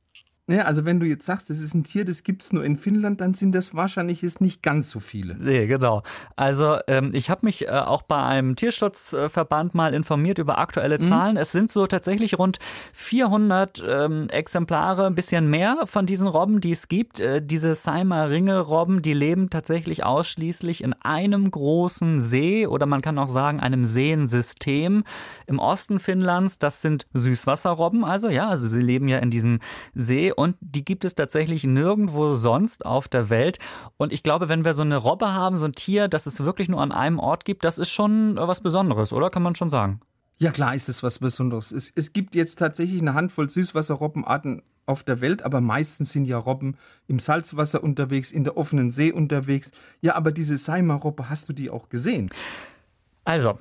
Ja, 0.49 0.63
also 0.63 0.87
wenn 0.87 0.99
du 0.99 1.05
jetzt 1.05 1.27
sagst, 1.27 1.51
das 1.51 1.61
ist 1.61 1.75
ein 1.75 1.85
Tier, 1.85 2.07
das 2.07 2.23
gibt 2.23 2.41
es 2.41 2.55
nur 2.55 2.65
in 2.65 2.79
Finnland, 2.79 3.21
dann 3.21 3.35
sind 3.35 3.55
das 3.55 3.75
wahrscheinlich 3.75 4.23
jetzt 4.23 4.41
nicht 4.41 4.63
ganz 4.63 4.91
so 4.91 4.99
viele. 4.99 5.37
Nee, 5.39 5.67
genau. 5.67 6.03
Also 6.37 6.79
ähm, 6.87 7.11
ich 7.13 7.29
habe 7.29 7.45
mich 7.45 7.67
äh, 7.67 7.71
auch 7.71 8.01
bei 8.01 8.23
einem 8.23 8.57
Tierschutzverband 8.57 9.75
mal 9.75 9.93
informiert 9.93 10.39
über 10.39 10.57
aktuelle 10.57 10.97
mhm. 10.97 11.03
Zahlen. 11.03 11.35
Mhm. 11.35 11.41
Es 11.41 11.53
sind 11.53 11.71
so 11.71 11.87
tatsächlich 11.87 12.39
rund 12.39 12.59
400 12.95 13.85
ähm, 13.87 14.31
Exemplare, 14.31 15.05
ein 15.07 15.15
bisschen 15.15 15.51
mehr 15.51 15.83
von 15.85 16.07
diesen 16.07 16.27
Robben, 16.27 16.63
die 16.63 16.71
es 16.71 16.89
gibt. 16.89 17.21
Äh, 17.21 17.43
diese 17.45 17.75
Seimer 17.75 18.31
Ringelrobben, 18.31 19.03
die 19.03 19.13
leben 19.13 19.51
tatsächlich 19.51 20.07
ausschließlich 20.07 20.83
in 20.83 20.95
einem 20.95 21.51
großen 21.51 22.23
See 22.23 22.67
oder 22.67 22.87
man 22.87 23.03
kann 23.03 23.19
auch 23.19 23.29
sagen 23.29 23.61
einem 23.61 23.85
Seensystem 23.85 25.05
im 25.47 25.59
Osten 25.59 26.01
Finnlands. 26.01 26.59
Das 26.59 26.81
sind 26.81 27.07
Süßwasserrobben, 27.13 28.03
also 28.03 28.31
ja, 28.31 28.49
also 28.49 28.67
sie 28.67 28.81
leben 28.81 29.09
ja 29.09 29.19
in 29.19 29.29
diesem 29.29 29.59
See 29.95 30.33
und 30.39 30.57
die 30.61 30.85
gibt 30.85 31.05
es 31.05 31.15
tatsächlich 31.15 31.65
nirgendwo 31.65 32.35
sonst 32.35 32.87
auf 32.87 33.09
der 33.09 33.29
Welt. 33.29 33.59
Und 33.97 34.13
ich 34.13 34.23
glaube, 34.23 34.49
wenn 34.49 34.65
wir 34.65 34.73
so 34.73 34.83
eine 34.83 34.97
Robbe 34.97 35.33
haben, 35.33 35.57
so 35.57 35.67
ein 35.67 35.73
Tier, 35.73 36.09
das 36.09 36.27
es 36.27 36.45
wirklich 36.45 36.69
nur 36.69 36.81
an 36.81 36.93
einem 36.93 37.19
Ort 37.19 37.45
gibt, 37.45 37.65
das 37.65 37.79
ist 37.79 37.91
schon 37.91 38.37
was 38.37 38.61
Besonderes, 38.61 39.13
oder? 39.13 39.31
Kann 39.31 39.43
man 39.43 39.57
schon 39.57 39.69
sagen. 39.69 40.01
Ja, 40.39 40.53
klar 40.53 40.75
ist 40.75 40.89
es 40.89 41.03
was 41.03 41.19
Besonderes. 41.19 41.73
Es, 41.73 41.93
es 41.95 42.13
gibt 42.13 42.37
jetzt 42.37 42.59
tatsächlich 42.59 43.01
eine 43.01 43.15
Handvoll 43.15 43.49
Süßwasserrobbenarten 43.49 44.63
auf 44.87 45.03
der 45.03 45.21
Welt, 45.21 45.43
aber 45.43 45.61
meistens 45.61 46.13
sind 46.13 46.25
ja 46.25 46.39
Robben 46.39 46.77
im 47.09 47.19
Salzwasser 47.19 47.83
unterwegs, 47.83 48.31
in 48.31 48.45
der 48.45 48.57
offenen 48.57 48.93
See 48.93 49.11
unterwegs. 49.11 49.73
Ja, 50.01 50.15
aber 50.15 50.31
diese 50.31 50.57
Saimaa-Robbe, 50.57 51.29
hast 51.29 51.49
du 51.49 51.53
die 51.53 51.69
auch 51.69 51.89
gesehen? 51.89 52.31
Also, 53.25 53.59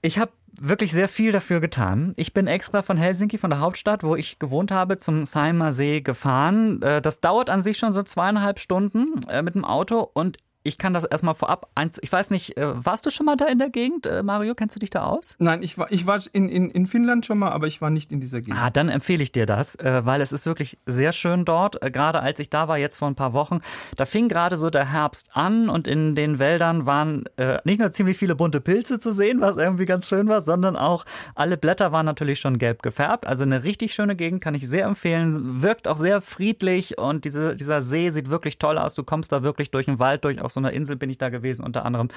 ich 0.00 0.18
habe 0.18 0.32
wirklich 0.60 0.92
sehr 0.92 1.08
viel 1.08 1.32
dafür 1.32 1.60
getan. 1.60 2.12
Ich 2.16 2.34
bin 2.34 2.46
extra 2.46 2.82
von 2.82 2.96
Helsinki, 2.96 3.38
von 3.38 3.50
der 3.50 3.60
Hauptstadt, 3.60 4.04
wo 4.04 4.16
ich 4.16 4.38
gewohnt 4.38 4.70
habe, 4.70 4.98
zum 4.98 5.24
Saimaa 5.24 5.72
See 5.72 6.00
gefahren. 6.00 6.80
Äh, 6.82 7.00
das 7.00 7.20
dauert 7.20 7.50
an 7.50 7.62
sich 7.62 7.78
schon 7.78 7.92
so 7.92 8.02
zweieinhalb 8.02 8.58
Stunden 8.58 9.20
äh, 9.28 9.42
mit 9.42 9.54
dem 9.54 9.64
Auto 9.64 10.08
und 10.12 10.38
ich 10.62 10.78
kann 10.78 10.92
das 10.92 11.04
erstmal 11.04 11.34
vorab. 11.34 11.70
Eins, 11.74 11.98
ich 12.02 12.12
weiß 12.12 12.30
nicht, 12.30 12.56
äh, 12.56 12.84
warst 12.84 13.04
du 13.06 13.10
schon 13.10 13.26
mal 13.26 13.36
da 13.36 13.46
in 13.46 13.58
der 13.58 13.70
Gegend, 13.70 14.06
äh, 14.06 14.22
Mario? 14.22 14.54
Kennst 14.54 14.76
du 14.76 14.80
dich 14.80 14.90
da 14.90 15.04
aus? 15.04 15.36
Nein, 15.38 15.62
ich 15.62 15.76
war, 15.78 15.90
ich 15.90 16.06
war 16.06 16.20
in, 16.32 16.48
in, 16.48 16.70
in 16.70 16.86
Finnland 16.86 17.26
schon 17.26 17.38
mal, 17.38 17.50
aber 17.50 17.66
ich 17.66 17.80
war 17.80 17.90
nicht 17.90 18.12
in 18.12 18.20
dieser 18.20 18.40
Gegend. 18.40 18.60
Ah, 18.60 18.70
dann 18.70 18.88
empfehle 18.88 19.22
ich 19.22 19.32
dir 19.32 19.46
das, 19.46 19.74
äh, 19.76 20.04
weil 20.04 20.20
es 20.20 20.32
ist 20.32 20.46
wirklich 20.46 20.78
sehr 20.86 21.12
schön 21.12 21.44
dort. 21.44 21.80
Gerade 21.92 22.20
als 22.20 22.38
ich 22.38 22.50
da 22.50 22.68
war, 22.68 22.78
jetzt 22.78 22.96
vor 22.96 23.08
ein 23.08 23.14
paar 23.14 23.32
Wochen, 23.32 23.60
da 23.96 24.06
fing 24.06 24.28
gerade 24.28 24.56
so 24.56 24.70
der 24.70 24.92
Herbst 24.92 25.30
an 25.34 25.68
und 25.68 25.86
in 25.86 26.14
den 26.14 26.38
Wäldern 26.38 26.86
waren 26.86 27.24
nicht 27.64 27.80
nur 27.80 27.90
ziemlich 27.92 28.16
viele 28.16 28.34
bunte 28.34 28.60
Pilze 28.60 28.98
zu 28.98 29.12
sehen, 29.12 29.40
was 29.40 29.56
irgendwie 29.56 29.86
ganz 29.86 30.08
schön 30.08 30.28
war, 30.28 30.40
sondern 30.40 30.76
auch 30.76 31.04
alle 31.34 31.56
Blätter 31.56 31.92
waren 31.92 32.06
natürlich 32.06 32.40
schon 32.40 32.58
gelb 32.58 32.82
gefärbt. 32.82 33.26
Also 33.26 33.44
eine 33.44 33.64
richtig 33.64 33.94
schöne 33.94 34.16
Gegend 34.16 34.42
kann 34.42 34.54
ich 34.54 34.68
sehr 34.68 34.86
empfehlen. 34.86 35.62
Wirkt 35.62 35.88
auch 35.88 35.96
sehr 35.96 36.20
friedlich 36.20 36.98
und 36.98 37.24
diese, 37.24 37.56
dieser 37.56 37.82
See 37.82 38.10
sieht 38.10 38.30
wirklich 38.30 38.58
toll 38.58 38.78
aus. 38.78 38.94
Du 38.94 39.04
kommst 39.04 39.32
da 39.32 39.42
wirklich 39.42 39.70
durch 39.70 39.86
den 39.86 39.98
Wald 39.98 40.24
durch, 40.24 40.40
auch 40.52 40.54
so 40.54 40.60
einer 40.60 40.72
Insel 40.72 40.96
bin 40.96 41.10
ich 41.10 41.18
da 41.18 41.28
gewesen 41.30 41.64
unter 41.64 41.84
anderem 41.84 42.08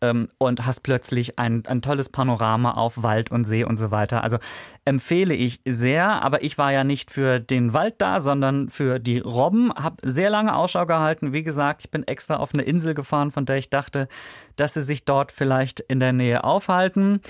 ähm, 0.00 0.28
und 0.38 0.66
hast 0.66 0.82
plötzlich 0.82 1.38
ein, 1.38 1.64
ein 1.66 1.82
tolles 1.82 2.08
Panorama 2.08 2.72
auf 2.72 3.02
Wald 3.02 3.30
und 3.30 3.44
See 3.44 3.64
und 3.64 3.76
so 3.76 3.90
weiter. 3.90 4.22
Also 4.22 4.38
empfehle 4.84 5.34
ich 5.34 5.60
sehr, 5.66 6.22
aber 6.22 6.42
ich 6.42 6.56
war 6.58 6.72
ja 6.72 6.84
nicht 6.84 7.10
für 7.10 7.40
den 7.40 7.72
Wald 7.72 7.96
da, 7.98 8.20
sondern 8.20 8.70
für 8.70 8.98
die 8.98 9.18
Robben, 9.18 9.72
habe 9.74 9.96
sehr 10.02 10.30
lange 10.30 10.54
Ausschau 10.54 10.86
gehalten. 10.86 11.32
Wie 11.32 11.42
gesagt, 11.42 11.84
ich 11.84 11.90
bin 11.90 12.06
extra 12.06 12.36
auf 12.36 12.54
eine 12.54 12.62
Insel 12.62 12.94
gefahren, 12.94 13.30
von 13.30 13.44
der 13.44 13.56
ich 13.56 13.70
dachte, 13.70 14.08
dass 14.56 14.74
sie 14.74 14.82
sich 14.82 15.04
dort 15.04 15.32
vielleicht 15.32 15.80
in 15.80 16.00
der 16.00 16.12
Nähe 16.12 16.44
aufhalten. 16.44 17.20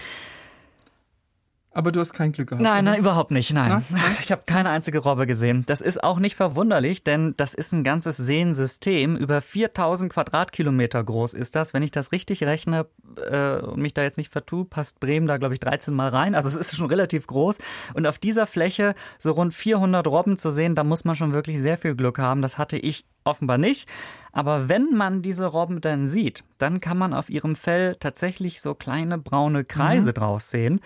Aber 1.72 1.92
du 1.92 2.00
hast 2.00 2.14
kein 2.14 2.32
Glück 2.32 2.48
gehabt. 2.48 2.62
Nein, 2.64 2.84
nein, 2.84 2.98
überhaupt 2.98 3.30
nicht. 3.30 3.52
Nein. 3.52 3.84
Na? 3.90 3.98
Ich 4.20 4.32
habe 4.32 4.42
keine 4.44 4.70
einzige 4.70 4.98
Robbe 4.98 5.28
gesehen. 5.28 5.62
Das 5.66 5.80
ist 5.80 6.02
auch 6.02 6.18
nicht 6.18 6.34
verwunderlich, 6.34 7.04
denn 7.04 7.34
das 7.36 7.54
ist 7.54 7.72
ein 7.72 7.84
ganzes 7.84 8.16
Seensystem. 8.16 9.16
Über 9.16 9.40
4000 9.40 10.12
Quadratkilometer 10.12 11.04
groß 11.04 11.32
ist 11.32 11.54
das. 11.54 11.72
Wenn 11.72 11.84
ich 11.84 11.92
das 11.92 12.10
richtig 12.10 12.42
rechne 12.42 12.86
äh, 13.30 13.58
und 13.58 13.80
mich 13.80 13.94
da 13.94 14.02
jetzt 14.02 14.18
nicht 14.18 14.32
vertue, 14.32 14.64
passt 14.64 14.98
Bremen 14.98 15.28
da, 15.28 15.36
glaube 15.36 15.54
ich, 15.54 15.60
13 15.60 15.94
Mal 15.94 16.08
rein. 16.08 16.34
Also 16.34 16.48
es 16.48 16.56
ist 16.56 16.76
schon 16.76 16.86
relativ 16.86 17.28
groß. 17.28 17.58
Und 17.94 18.04
auf 18.04 18.18
dieser 18.18 18.48
Fläche 18.48 18.96
so 19.18 19.32
rund 19.32 19.54
400 19.54 20.08
Robben 20.08 20.38
zu 20.38 20.50
sehen, 20.50 20.74
da 20.74 20.82
muss 20.82 21.04
man 21.04 21.14
schon 21.14 21.34
wirklich 21.34 21.60
sehr 21.60 21.78
viel 21.78 21.94
Glück 21.94 22.18
haben. 22.18 22.42
Das 22.42 22.58
hatte 22.58 22.78
ich 22.78 23.04
offenbar 23.22 23.58
nicht. 23.58 23.88
Aber 24.32 24.68
wenn 24.68 24.94
man 24.94 25.22
diese 25.22 25.46
Robben 25.46 25.80
dann 25.80 26.08
sieht, 26.08 26.42
dann 26.58 26.80
kann 26.80 26.98
man 26.98 27.14
auf 27.14 27.30
ihrem 27.30 27.54
Fell 27.54 27.94
tatsächlich 27.96 28.60
so 28.60 28.74
kleine 28.74 29.18
braune 29.18 29.64
Kreise 29.64 30.10
mhm. 30.10 30.14
draus 30.14 30.50
sehen 30.50 30.80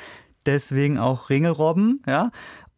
deswegen 0.46 0.98
auch 0.98 1.30
Ringelrobben, 1.30 2.02
ja. 2.06 2.30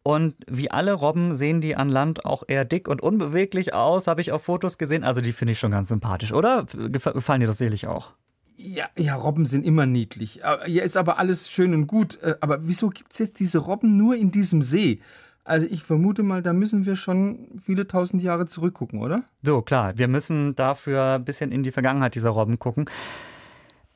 Und 0.03 0.35
wie 0.47 0.71
alle 0.71 0.93
Robben 0.93 1.35
sehen 1.35 1.59
die 1.59 1.75
an 1.75 1.89
Land 1.89 2.25
auch 2.25 2.43
eher 2.47 2.63
dick 2.63 2.87
und 2.87 3.01
unbeweglich 3.01 3.73
aus, 3.73 4.07
habe 4.07 4.21
ich 4.21 4.31
auf 4.31 4.41
Fotos 4.41 4.77
gesehen. 4.77 5.03
Also 5.03 5.19
die 5.19 5.33
finde 5.33 5.51
ich 5.51 5.59
schon 5.59 5.71
ganz 5.71 5.89
sympathisch, 5.89 6.31
oder? 6.31 6.65
Gefallen 6.65 7.41
dir 7.41 7.47
das 7.47 7.57
selig 7.57 7.87
auch? 7.87 8.13
Ja, 8.55 8.85
ja, 8.97 9.15
Robben 9.15 9.45
sind 9.45 9.65
immer 9.65 9.85
niedlich. 9.85 10.37
Ja, 10.37 10.83
ist 10.83 10.95
aber 10.95 11.19
alles 11.19 11.49
schön 11.49 11.73
und 11.73 11.87
gut. 11.87 12.21
Äh, 12.23 12.35
aber 12.39 12.67
wieso 12.67 12.89
gibt 12.89 13.11
es 13.11 13.19
jetzt 13.19 13.39
diese 13.41 13.59
Robben 13.59 13.97
nur 13.97 14.15
in 14.15 14.31
diesem 14.31 14.61
See? 14.61 15.01
Also 15.43 15.67
ich 15.69 15.83
vermute 15.83 16.23
mal, 16.23 16.41
da 16.41 16.53
müssen 16.53 16.85
wir 16.85 16.95
schon 16.95 17.59
viele 17.63 17.87
tausend 17.87 18.21
Jahre 18.21 18.47
zurückgucken, 18.47 19.01
oder? 19.01 19.23
So, 19.43 19.61
klar. 19.61 19.97
Wir 19.97 20.07
müssen 20.07 20.55
dafür 20.55 21.15
ein 21.15 21.25
bisschen 21.25 21.51
in 21.51 21.63
die 21.63 21.71
Vergangenheit 21.71 22.15
dieser 22.15 22.29
Robben 22.29 22.59
gucken. 22.59 22.89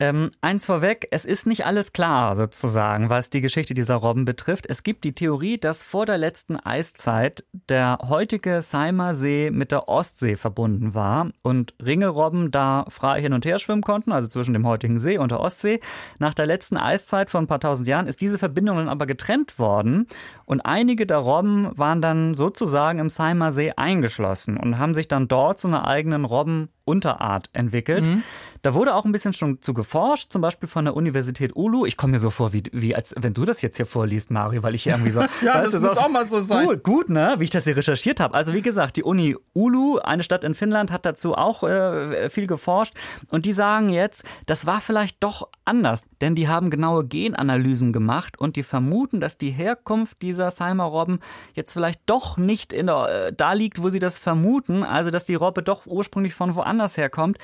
Ähm, 0.01 0.31
eins 0.41 0.65
vorweg, 0.65 1.07
es 1.11 1.25
ist 1.25 1.45
nicht 1.45 1.67
alles 1.67 1.93
klar 1.93 2.35
sozusagen, 2.35 3.11
was 3.11 3.29
die 3.29 3.39
Geschichte 3.39 3.75
dieser 3.75 3.97
Robben 3.97 4.25
betrifft. 4.25 4.65
Es 4.67 4.81
gibt 4.81 5.03
die 5.03 5.13
Theorie, 5.13 5.59
dass 5.59 5.83
vor 5.83 6.07
der 6.07 6.17
letzten 6.17 6.57
Eiszeit 6.57 7.43
der 7.69 7.99
heutige 8.09 8.63
Seimer 8.63 9.13
See 9.13 9.51
mit 9.51 9.71
der 9.71 9.87
Ostsee 9.89 10.37
verbunden 10.37 10.95
war 10.95 11.29
und 11.43 11.75
Ringelrobben 11.85 12.49
da 12.49 12.85
frei 12.89 13.21
hin 13.21 13.33
und 13.33 13.45
her 13.45 13.59
schwimmen 13.59 13.83
konnten, 13.83 14.11
also 14.11 14.27
zwischen 14.27 14.53
dem 14.53 14.65
heutigen 14.65 14.97
See 14.97 15.19
und 15.19 15.29
der 15.29 15.39
Ostsee. 15.39 15.79
Nach 16.17 16.33
der 16.33 16.47
letzten 16.47 16.77
Eiszeit 16.77 17.29
von 17.29 17.43
ein 17.43 17.47
paar 17.47 17.59
tausend 17.59 17.87
Jahren 17.87 18.07
ist 18.07 18.21
diese 18.21 18.39
Verbindung 18.39 18.77
dann 18.77 18.89
aber 18.89 19.05
getrennt 19.05 19.59
worden 19.59 20.07
und 20.45 20.61
einige 20.61 21.05
der 21.05 21.19
Robben 21.19 21.77
waren 21.77 22.01
dann 22.01 22.33
sozusagen 22.33 22.97
im 22.97 23.09
Seimer 23.09 23.51
See 23.51 23.71
eingeschlossen 23.75 24.57
und 24.57 24.79
haben 24.79 24.95
sich 24.95 25.07
dann 25.07 25.27
dort 25.27 25.59
zu 25.59 25.67
einer 25.67 25.87
eigenen 25.87 26.25
Robbenunterart 26.25 27.51
entwickelt. 27.53 28.07
Mhm. 28.07 28.23
Da 28.61 28.75
wurde 28.75 28.93
auch 28.93 29.05
ein 29.05 29.11
bisschen 29.11 29.33
schon 29.33 29.61
zu 29.61 29.73
geforscht, 29.73 30.31
zum 30.31 30.41
Beispiel 30.41 30.69
von 30.69 30.85
der 30.85 30.95
Universität 30.95 31.55
Ulu. 31.55 31.85
Ich 31.85 31.97
komme 31.97 32.11
mir 32.11 32.19
so 32.19 32.29
vor, 32.29 32.53
wie, 32.53 32.63
wie 32.71 32.95
als 32.95 33.13
wenn 33.17 33.33
du 33.33 33.43
das 33.43 33.61
jetzt 33.61 33.77
hier 33.77 33.87
vorliest, 33.87 34.29
Mario, 34.29 34.61
weil 34.61 34.75
ich 34.75 34.83
hier 34.83 34.93
irgendwie 34.93 35.11
so. 35.11 35.21
ja, 35.41 35.61
das 35.61 35.73
muss 35.73 35.97
auch, 35.97 36.05
auch, 36.05 36.09
mal 36.09 36.25
so 36.25 36.39
sein. 36.41 36.67
Gut, 36.67 36.83
gut, 36.83 37.09
ne? 37.09 37.35
Wie 37.39 37.45
ich 37.45 37.49
das 37.49 37.63
hier 37.63 37.75
recherchiert 37.75 38.19
habe. 38.19 38.35
Also 38.35 38.53
wie 38.53 38.61
gesagt, 38.61 38.97
die 38.97 39.03
Uni 39.03 39.35
Ulu, 39.53 39.97
eine 39.97 40.21
Stadt 40.21 40.43
in 40.43 40.53
Finnland, 40.53 40.91
hat 40.91 41.05
dazu 41.05 41.33
auch 41.33 41.63
äh, 41.63 42.29
viel 42.29 42.45
geforscht. 42.45 42.93
Und 43.29 43.45
die 43.45 43.53
sagen 43.53 43.89
jetzt, 43.89 44.23
das 44.45 44.67
war 44.67 44.79
vielleicht 44.79 45.23
doch 45.23 45.49
anders, 45.65 46.03
denn 46.21 46.35
die 46.35 46.47
haben 46.47 46.69
genaue 46.69 47.05
Genanalysen 47.05 47.93
gemacht 47.93 48.39
und 48.39 48.57
die 48.57 48.63
vermuten, 48.63 49.19
dass 49.21 49.37
die 49.37 49.51
Herkunft 49.51 50.21
dieser 50.21 50.51
Seimer-Robben 50.51 51.19
jetzt 51.53 51.73
vielleicht 51.73 52.01
doch 52.05 52.37
nicht 52.37 52.73
in 52.73 52.87
der, 52.87 53.27
äh, 53.27 53.33
da 53.33 53.53
liegt, 53.53 53.81
wo 53.81 53.89
sie 53.89 53.99
das 53.99 54.19
vermuten. 54.19 54.83
Also 54.83 55.09
dass 55.09 55.25
die 55.25 55.35
Robbe 55.35 55.63
doch 55.63 55.87
ursprünglich 55.87 56.35
von 56.35 56.53
woanders 56.53 56.97
herkommt. 56.97 57.39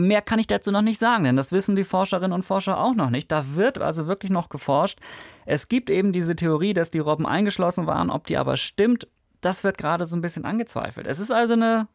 Mehr 0.00 0.22
kann 0.22 0.38
ich 0.38 0.46
dazu 0.46 0.70
noch 0.70 0.80
nicht 0.80 1.00
sagen, 1.00 1.24
denn 1.24 1.34
das 1.34 1.50
wissen 1.50 1.74
die 1.74 1.82
Forscherinnen 1.82 2.32
und 2.32 2.44
Forscher 2.44 2.78
auch 2.78 2.94
noch 2.94 3.10
nicht. 3.10 3.32
Da 3.32 3.56
wird 3.56 3.80
also 3.80 4.06
wirklich 4.06 4.30
noch 4.30 4.48
geforscht. 4.48 5.00
Es 5.44 5.66
gibt 5.66 5.90
eben 5.90 6.12
diese 6.12 6.36
Theorie, 6.36 6.72
dass 6.72 6.90
die 6.90 7.00
Robben 7.00 7.26
eingeschlossen 7.26 7.88
waren. 7.88 8.08
Ob 8.08 8.28
die 8.28 8.36
aber 8.36 8.56
stimmt, 8.56 9.08
das 9.40 9.64
wird 9.64 9.76
gerade 9.76 10.06
so 10.06 10.14
ein 10.14 10.20
bisschen 10.20 10.44
angezweifelt. 10.44 11.08
Es 11.08 11.18
ist 11.18 11.32
also 11.32 11.54
eine 11.54 11.88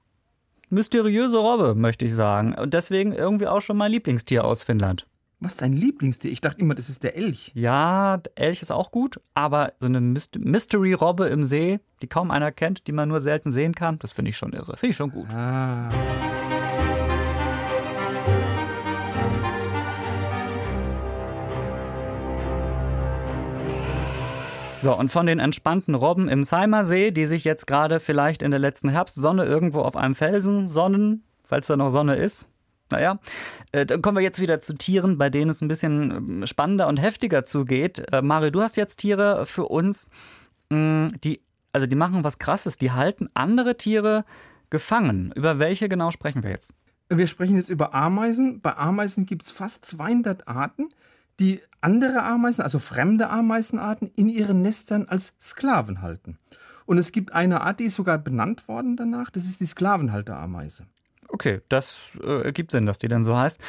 mysteriöse 0.70 1.38
Robbe, 1.38 1.76
möchte 1.76 2.04
ich 2.04 2.14
sagen. 2.14 2.54
Und 2.56 2.74
deswegen 2.74 3.14
irgendwie 3.14 3.48
auch 3.48 3.62
schon 3.62 3.78
mein 3.78 3.92
Lieblingstier 3.92 4.44
aus 4.44 4.64
Finnland. 4.64 5.08
Was 5.40 5.54
ist 5.54 5.62
dein 5.62 5.72
Lieblingstier? 5.72 6.30
Ich 6.30 6.42
dachte 6.42 6.60
immer, 6.60 6.76
das 6.76 6.90
ist 6.90 7.04
der 7.04 7.16
Elch. 7.16 7.52
Ja, 7.54 8.20
Elch 8.36 8.62
ist 8.62 8.72
auch 8.72 8.92
gut, 8.92 9.22
aber 9.34 9.72
so 9.80 9.88
eine 9.88 10.02
Mystery-Robbe 10.02 11.28
im 11.28 11.46
See, 11.46 11.80
die 12.02 12.08
kaum 12.08 12.32
einer 12.32 12.52
kennt, 12.52 12.86
die 12.88 12.92
man 12.92 13.08
nur 13.08 13.22
selten 13.22 13.54
sehen 13.54 13.74
kann, 13.74 13.98
das 14.00 14.12
finde 14.12 14.32
ich 14.32 14.38
schon 14.38 14.52
irre. 14.52 14.76
Finde 14.76 14.92
ich 14.92 14.98
schon 14.98 15.12
gut. 15.12 15.34
Ah. 15.34 15.90
So, 24.84 24.94
und 24.94 25.12
von 25.12 25.28
den 25.28 25.40
entspannten 25.40 25.96
Robben 25.96 26.28
im 26.28 26.44
Seimersee, 26.44 27.12
die 27.12 27.26
sich 27.26 27.46
jetzt 27.46 27.68
gerade 27.68 28.02
vielleicht 28.02 28.42
in 28.42 28.52
der 28.52 28.60
letzten 28.60 28.90
Herbstsonne 28.90 29.46
irgendwo 29.46 29.80
auf 29.80 29.96
einem 29.96 30.14
Felsen 30.14 30.68
sonnen, 30.68 31.24
falls 31.46 31.68
da 31.68 31.78
noch 31.78 31.88
Sonne 31.88 32.18
ist, 32.18 32.50
naja, 32.90 33.18
äh, 33.72 33.86
dann 33.86 34.02
kommen 34.02 34.18
wir 34.18 34.24
jetzt 34.24 34.42
wieder 34.42 34.60
zu 34.60 34.74
Tieren, 34.74 35.18
bei 35.18 35.30
denen 35.30 35.50
es 35.50 35.62
ein 35.62 35.70
bisschen 35.70 36.12
ähm, 36.12 36.46
spannender 36.46 36.90
und 36.90 37.02
heftiger 37.02 37.46
zugeht. 37.46 38.04
Äh, 38.12 38.22
Mario, 38.22 38.52
du 38.52 38.62
hast 38.62 38.76
jetzt 38.76 38.98
Tiere 38.98 39.46
für 39.46 39.68
uns, 39.68 40.06
mh, 40.70 41.12
die, 41.24 41.40
also 41.72 41.88
die 41.88 41.96
machen 41.96 42.26
was 42.26 42.38
Krasses, 42.38 42.76
die 42.76 42.92
halten 42.92 43.30
andere 43.34 43.78
Tiere 43.78 44.26
gefangen. 44.70 45.32
Über 45.34 45.60
welche 45.60 45.88
genau 45.88 46.12
sprechen 46.12 46.44
wir 46.44 46.50
jetzt? 46.50 46.74
Wir 47.08 47.28
sprechen 47.28 47.56
jetzt 47.56 47.70
über 47.70 47.94
Ameisen. 47.94 48.60
Bei 48.60 48.76
Ameisen 48.76 49.26
gibt 49.26 49.44
es 49.44 49.52
fast 49.52 49.86
200 49.86 50.50
Arten 50.50 50.90
die 51.40 51.62
andere 51.82 52.24
Ameisen, 52.24 52.62
also 52.62 52.80
fremde 52.80 53.30
Ameisenarten, 53.30 54.12
in 54.16 54.30
ihren 54.30 54.62
Nestern 54.62 55.06
als 55.08 55.34
Sklaven 55.42 56.02
halten. 56.02 56.38
Und 56.86 56.98
es 56.98 57.12
gibt 57.12 57.34
eine 57.34 57.62
Art, 57.62 57.80
die 57.80 57.86
ist 57.86 57.96
sogar 57.96 58.18
benannt 58.18 58.68
worden 58.68 58.96
danach, 58.96 59.30
das 59.30 59.46
ist 59.46 59.60
die 59.60 59.66
Sklavenhalterameise. 59.66 60.86
Okay, 61.28 61.62
das 61.70 62.12
äh, 62.24 62.44
ergibt 62.44 62.72
Sinn, 62.72 62.86
dass 62.86 63.00
die 63.00 63.08
denn 63.08 63.24
so 63.24 63.36
heißt. 63.36 63.60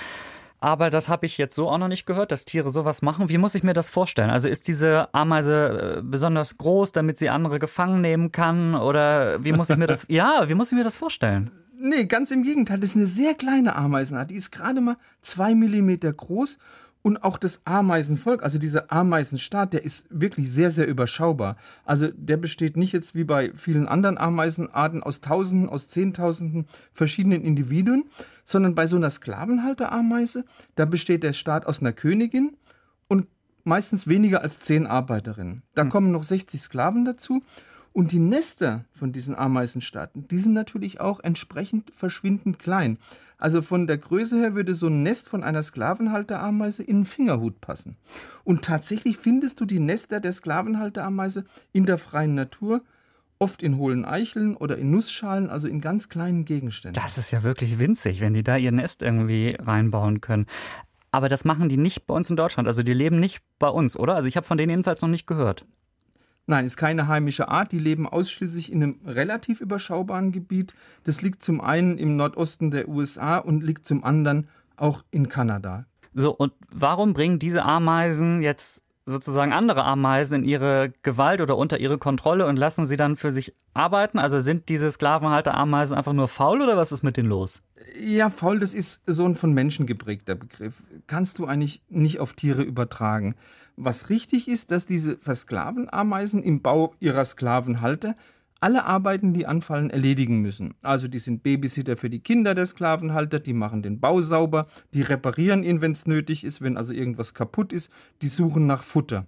Aber 0.61 0.89
das 0.89 1.11
habe 1.11 1.27
ich 1.27 1.37
jetzt 1.37 1.55
so 1.55 1.69
auch 1.69 1.79
noch 1.79 1.89
nicht 1.89 2.07
gehört, 2.07 2.33
dass 2.33 2.47
Tiere 2.47 2.71
sowas 2.71 3.03
machen. 3.03 3.29
Wie 3.29 3.37
muss 3.37 3.55
ich 3.55 3.63
mir 3.63 3.75
das 3.75 3.91
vorstellen? 3.91 4.31
Also 4.31 4.49
ist 4.49 4.67
diese 4.67 5.13
Ameise 5.13 5.99
äh, 5.99 6.03
besonders 6.03 6.57
groß, 6.57 6.93
damit 6.93 7.19
sie 7.19 7.29
andere 7.29 7.59
gefangen 7.59 8.01
nehmen 8.01 8.33
kann? 8.33 8.75
Oder 8.75 9.45
wie 9.45 9.53
muss 9.53 9.71
ich 9.71 9.77
mir 9.77 9.87
das, 9.87 10.07
ja, 10.09 10.45
wie 10.49 10.55
muss 10.55 10.73
ich 10.73 10.79
mir 10.79 10.85
das 10.85 10.97
vorstellen? 10.97 11.51
Nee, 11.79 12.07
ganz 12.07 12.31
im 12.31 12.43
Gegenteil. 12.43 12.81
Das 12.81 12.91
ist 12.91 12.97
eine 12.97 13.07
sehr 13.07 13.35
kleine 13.35 13.77
Ameisenart. 13.77 14.31
Die 14.31 14.37
ist 14.37 14.53
gerade 14.53 14.81
mal 14.81 14.97
zwei 15.21 15.55
Millimeter 15.55 16.11
groß 16.11 16.57
und 17.05 17.23
auch 17.23 17.37
das 17.37 17.61
Ameisenvolk, 17.67 18.43
also 18.43 18.59
dieser 18.59 18.91
Ameisenstaat, 18.91 19.75
der 19.75 19.85
ist 19.85 20.07
wirklich 20.09 20.51
sehr, 20.51 20.71
sehr 20.71 20.89
überschaubar. 20.89 21.59
Also 21.85 22.09
der 22.17 22.39
besteht 22.39 22.79
nicht 22.79 22.95
jetzt 22.95 23.15
wie 23.15 23.25
bei 23.25 23.53
vielen 23.55 23.87
anderen 23.87 24.17
Ameisenarten 24.17 25.03
aus 25.03 25.21
Tausenden, 25.21 25.69
aus 25.69 25.87
Zehntausenden 25.87 26.67
verschiedenen 26.95 27.43
Individuen, 27.43 28.05
sondern 28.43 28.75
bei 28.75 28.87
so 28.87 28.97
einer 28.97 29.11
Sklavenhalterameise, 29.11 30.47
da 30.77 30.87
besteht 30.87 31.25
der 31.25 31.35
Staat 31.35 31.67
aus 31.67 31.81
einer 31.81 31.93
Königin 31.93 32.57
und 33.07 33.27
meistens 33.65 34.09
weniger 34.09 34.41
als 34.41 34.61
zehn 34.61 34.87
Arbeiterinnen. 34.87 35.63
Da 35.75 35.83
hm. 35.83 35.91
kommen 35.91 36.11
noch 36.11 36.25
60 36.25 36.59
Sklaven 36.59 37.05
dazu 37.05 37.43
Und 37.95 38.11
die 38.11 38.19
Nester 38.19 38.85
von 38.93 39.13
diesen 39.13 39.37
Ameisenstaaten, 39.37 40.27
die 40.27 40.41
sind 40.41 40.53
natürlich 40.53 41.01
auch 41.01 41.21
entsprechend 41.21 41.93
verschwindend 41.95 42.59
klein. 42.59 42.99
Also 43.39 43.63
von 43.63 43.87
der 43.87 43.99
Größe 43.99 44.37
her 44.37 44.57
würde 44.57 44.75
so 44.75 44.89
ein 44.89 45.05
Nest 45.05 45.29
von 45.29 45.45
einer 45.45 45.63
Sklavenhalterameise 45.63 46.83
in 46.83 46.97
einen 46.97 47.05
Fingerhut 47.05 47.61
passen. 47.61 47.97
Und 48.43 48.63
tatsächlich 48.63 49.17
findest 49.17 49.61
du 49.61 49.65
die 49.65 49.79
Nester 49.79 50.19
der 50.19 50.33
Sklavenhalterameise 50.33 51.45
in 51.73 51.87
der 51.87 51.99
freien 51.99 52.35
Natur 52.35 52.83
oft 53.39 53.63
in 53.63 53.77
hohlen 53.77 54.05
Eicheln 54.05 54.57
oder 54.57 54.77
in 54.77 54.91
Nussschalen, 54.91 55.49
also 55.49 55.69
in 55.69 55.81
ganz 55.81 56.09
kleinen 56.09 56.45
Gegenständen. 56.45 57.01
Das 57.01 57.17
ist 57.17 57.31
ja 57.31 57.45
wirklich 57.45 57.79
winzig, 57.79 58.21
wenn 58.21 58.35
die 58.35 58.43
da 58.43 58.57
ihr 58.57 58.73
Nest 58.73 59.03
irgendwie 59.03 59.57
reinbauen 59.57 60.21
können. 60.21 60.47
Aber 61.13 61.29
das 61.29 61.45
machen 61.45 61.69
die 61.69 61.77
nicht 61.77 62.09
bei 62.09 62.15
uns 62.15 62.29
in 62.29 62.35
Deutschland. 62.35 62.67
Also 62.67 62.83
die 62.83 62.93
leben 62.93 63.21
nicht 63.21 63.41
bei 63.61 63.69
uns, 63.69 63.97
oder? 63.97 64.17
Also 64.17 64.27
ich 64.27 64.37
habe 64.37 64.47
von 64.47 64.59
denen 64.59 64.71
jedenfalls 64.71 65.01
noch 65.01 65.09
nicht 65.09 65.29
gehört. 65.29 65.65
Nein, 66.47 66.67
ist 66.67 66.77
keine 66.77 67.09
heimische 67.09 67.49
Art. 67.49 67.73
Die 67.73 67.79
leben 67.79 68.07
ausschließlich 68.07 68.71
in 68.71 68.83
einem 68.83 69.01
relativ 69.07 69.61
überschaubaren 69.61 70.31
Gebiet. 70.31 70.75
Das 71.05 71.23
liegt 71.23 71.43
zum 71.43 71.61
einen 71.61 71.97
im 71.97 72.17
Nordosten 72.17 72.71
der 72.71 72.89
USA 72.89 73.39
und 73.39 73.63
liegt 73.63 73.87
zum 73.87 74.05
anderen 74.05 74.49
auch 74.77 75.03
in 75.11 75.29
Kanada. 75.29 75.87
So, 76.13 76.33
und 76.37 76.53
warum 76.71 77.15
bringen 77.15 77.39
diese 77.39 77.65
Ameisen 77.65 78.43
jetzt 78.43 78.85
sozusagen 79.07 79.53
andere 79.53 79.85
Ameisen 79.85 80.43
in 80.43 80.49
ihre 80.49 80.93
Gewalt 81.03 81.41
oder 81.41 81.57
unter 81.57 81.79
ihre 81.79 81.99
Kontrolle 81.99 82.47
und 82.47 82.57
lassen 82.57 82.87
sie 82.87 82.97
dann 82.97 83.17
für 83.17 83.33
sich 83.33 83.55
arbeiten? 83.75 84.19
Also 84.19 84.41
sind 84.41 84.69
diese 84.69 84.91
Sklavenhalter-Ameisen 84.91 85.97
einfach 85.97 86.13
nur 86.13 86.29
faul 86.29 86.63
oder 86.63 86.77
was 86.77 86.93
ist 86.93 87.03
mit 87.03 87.17
denen 87.17 87.29
los? 87.29 87.63
Ja, 88.01 88.31
faul, 88.31 88.61
das 88.61 88.75
ist 88.75 89.03
so 89.07 89.27
ein 89.27 89.35
von 89.35 89.53
Menschen 89.53 89.87
geprägter 89.87 90.35
Begriff. 90.35 90.83
Kannst 91.07 91.39
du 91.39 91.47
eigentlich 91.47 91.83
nicht 91.89 92.21
auf 92.21 92.33
Tiere 92.33 92.63
übertragen. 92.63 93.35
Was 93.77 94.09
richtig 94.09 94.49
ist, 94.49 94.71
dass 94.71 94.87
diese 94.87 95.17
Versklavenameisen 95.19 96.43
im 96.43 96.63
Bau 96.63 96.95
ihrer 97.01 97.25
Sklavenhalter 97.25 98.15
alle 98.65 98.87
Arbeiten, 98.87 99.35
die 99.35 99.45
anfallen, 99.45 99.91
erledigen 99.91 100.41
müssen. 100.41 100.73
Also 100.81 101.07
die 101.07 101.19
sind 101.19 101.43
Babysitter 101.43 101.99
für 101.99 102.09
die 102.09 102.21
Kinder 102.21 102.55
der 102.55 102.65
Sklavenhalter, 102.65 103.39
die 103.39 103.53
machen 103.53 103.83
den 103.83 104.01
Bau 104.01 104.23
sauber, 104.23 104.67
die 104.95 105.03
reparieren 105.03 105.63
ihn, 105.63 105.83
wenn 105.83 105.93
es 105.93 106.07
nötig 106.07 106.45
ist, 106.45 106.63
wenn 106.63 106.79
also 106.79 106.95
irgendwas 106.95 107.35
kaputt 107.35 107.75
ist, 107.75 107.93
die 108.23 108.29
suchen 108.29 108.67
nach 108.67 108.83
Futter. 108.83 109.27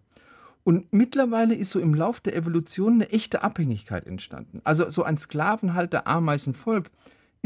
Und 0.64 0.90
mittlerweile 0.90 1.54
ist 1.54 1.70
so 1.70 1.80
im 1.80 1.92
Lauf 1.92 2.20
der 2.20 2.34
Evolution 2.34 2.94
eine 2.94 3.10
echte 3.10 3.42
Abhängigkeit 3.42 4.06
entstanden. 4.06 4.62
Also 4.64 4.88
so 4.88 5.02
ein 5.02 5.18
Sklavenhalter-Ameisenvolk 5.18 6.90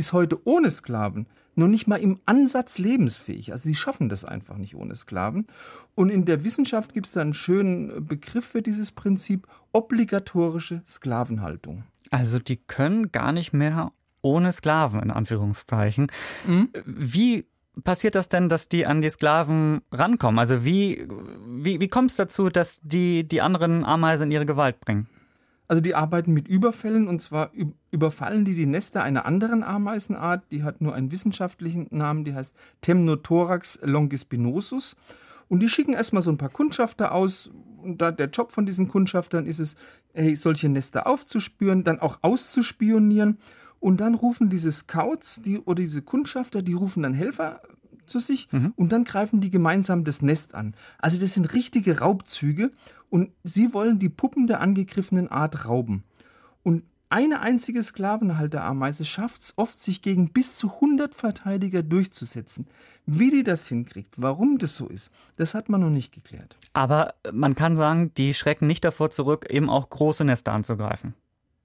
ist 0.00 0.12
heute 0.12 0.45
ohne 0.47 0.71
Sklaven 0.71 1.26
noch 1.54 1.69
nicht 1.69 1.87
mal 1.87 1.97
im 1.97 2.19
Ansatz 2.26 2.78
lebensfähig. 2.78 3.52
Also 3.52 3.69
sie 3.69 3.75
schaffen 3.75 4.09
das 4.09 4.25
einfach 4.25 4.57
nicht 4.57 4.75
ohne 4.75 4.95
Sklaven. 4.95 5.47
Und 5.95 6.11
in 6.11 6.25
der 6.25 6.42
Wissenschaft 6.42 6.95
gibt 6.95 7.07
es 7.07 7.12
da 7.12 7.21
einen 7.21 7.35
schönen 7.35 8.07
Begriff 8.07 8.47
für 8.47 8.62
dieses 8.62 8.90
Prinzip, 8.90 9.47
obligatorische 9.73 10.83
Sklavenhaltung. 10.87 11.85
Also 12.11 12.38
die 12.38 12.57
können 12.57 13.12
gar 13.12 13.33
nicht 13.33 13.52
mehr 13.52 13.92
ohne 14.23 14.52
Sklaven, 14.52 15.00
in 15.00 15.11
Anführungszeichen. 15.11 16.09
Mhm. 16.47 16.71
Wie 16.85 17.47
passiert 17.85 18.14
das 18.14 18.28
denn, 18.28 18.49
dass 18.49 18.69
die 18.69 18.87
an 18.87 19.02
die 19.02 19.11
Sklaven 19.11 19.83
rankommen? 19.92 20.38
Also 20.38 20.64
wie, 20.64 21.07
wie, 21.47 21.80
wie 21.80 21.88
kommt 21.88 22.11
es 22.11 22.16
dazu, 22.16 22.49
dass 22.49 22.80
die 22.83 23.26
die 23.26 23.40
anderen 23.40 23.85
Ameisen 23.85 24.25
in 24.25 24.33
ihre 24.33 24.47
Gewalt 24.47 24.80
bringen? 24.80 25.09
Also 25.71 25.81
die 25.81 25.95
arbeiten 25.95 26.33
mit 26.33 26.49
Überfällen 26.49 27.07
und 27.07 27.23
zwar 27.23 27.53
überfallen 27.93 28.45
die 28.45 28.55
die 28.55 28.67
Nester 28.67 29.05
einer 29.05 29.25
anderen 29.25 29.62
Ameisenart, 29.62 30.43
die 30.50 30.65
hat 30.65 30.81
nur 30.81 30.97
einen 30.97 31.12
wissenschaftlichen 31.12 31.87
Namen, 31.93 32.25
die 32.25 32.35
heißt 32.35 32.57
Temnothorax 32.81 33.79
longispinosus. 33.85 34.97
Und 35.47 35.61
die 35.61 35.69
schicken 35.69 35.93
erstmal 35.93 36.23
so 36.23 36.33
ein 36.33 36.39
paar 36.39 36.49
Kundschafter 36.49 37.12
aus. 37.12 37.53
Und 37.81 38.03
da 38.03 38.11
der 38.11 38.31
Job 38.31 38.50
von 38.50 38.67
diesen 38.67 38.89
Kundschaftern 38.89 39.47
ist 39.47 39.61
es, 39.61 39.77
hey, 40.12 40.35
solche 40.35 40.69
Nester 40.69 41.07
aufzuspüren, 41.07 41.85
dann 41.85 42.00
auch 42.00 42.19
auszuspionieren. 42.23 43.39
Und 43.79 44.00
dann 44.00 44.17
rufen 44.17 44.50
diese 44.50 44.73
Scouts 44.73 45.41
die, 45.41 45.61
oder 45.61 45.83
diese 45.83 46.03
Kundschafter, 46.03 46.62
die 46.62 46.75
rufen 46.75 47.05
dann 47.05 47.15
Helfer 47.15 47.62
zu 48.11 48.19
sich 48.19 48.49
mhm. 48.52 48.73
und 48.76 48.93
dann 48.93 49.05
greifen 49.05 49.40
die 49.40 49.50
gemeinsam 49.50 50.05
das 50.05 50.21
Nest 50.21 50.55
an. 50.55 50.75
Also 50.99 51.19
das 51.19 51.34
sind 51.34 51.54
richtige 51.54 52.00
Raubzüge 52.00 52.71
und 53.08 53.30
sie 53.43 53.73
wollen 53.73 53.99
die 53.99 54.08
Puppen 54.08 54.47
der 54.47 54.61
angegriffenen 54.61 55.28
Art 55.28 55.65
rauben. 55.67 56.04
Und 56.63 56.84
eine 57.13 57.41
einzige 57.41 57.82
Sklavenhalterameise 57.82 59.04
schafft 59.04 59.43
es 59.43 59.54
oft, 59.56 59.80
sich 59.80 60.00
gegen 60.00 60.30
bis 60.30 60.56
zu 60.56 60.75
100 60.75 61.13
Verteidiger 61.13 61.82
durchzusetzen. 61.82 62.67
Wie 63.04 63.30
die 63.30 63.43
das 63.43 63.67
hinkriegt, 63.67 64.15
warum 64.19 64.58
das 64.58 64.76
so 64.76 64.87
ist, 64.87 65.11
das 65.34 65.54
hat 65.54 65.69
man 65.69 65.80
noch 65.80 65.91
nicht 65.91 66.13
geklärt. 66.13 66.56
Aber 66.73 67.15
man 67.32 67.56
kann 67.56 67.76
sagen, 67.76 68.13
die 68.15 68.32
schrecken 68.32 68.69
nicht 68.69 68.84
davor 68.84 69.11
zurück, 69.11 69.47
eben 69.50 69.69
auch 69.69 69.91
große 69.91 70.25
Nester 70.25 70.52
anzugreifen. 70.52 71.15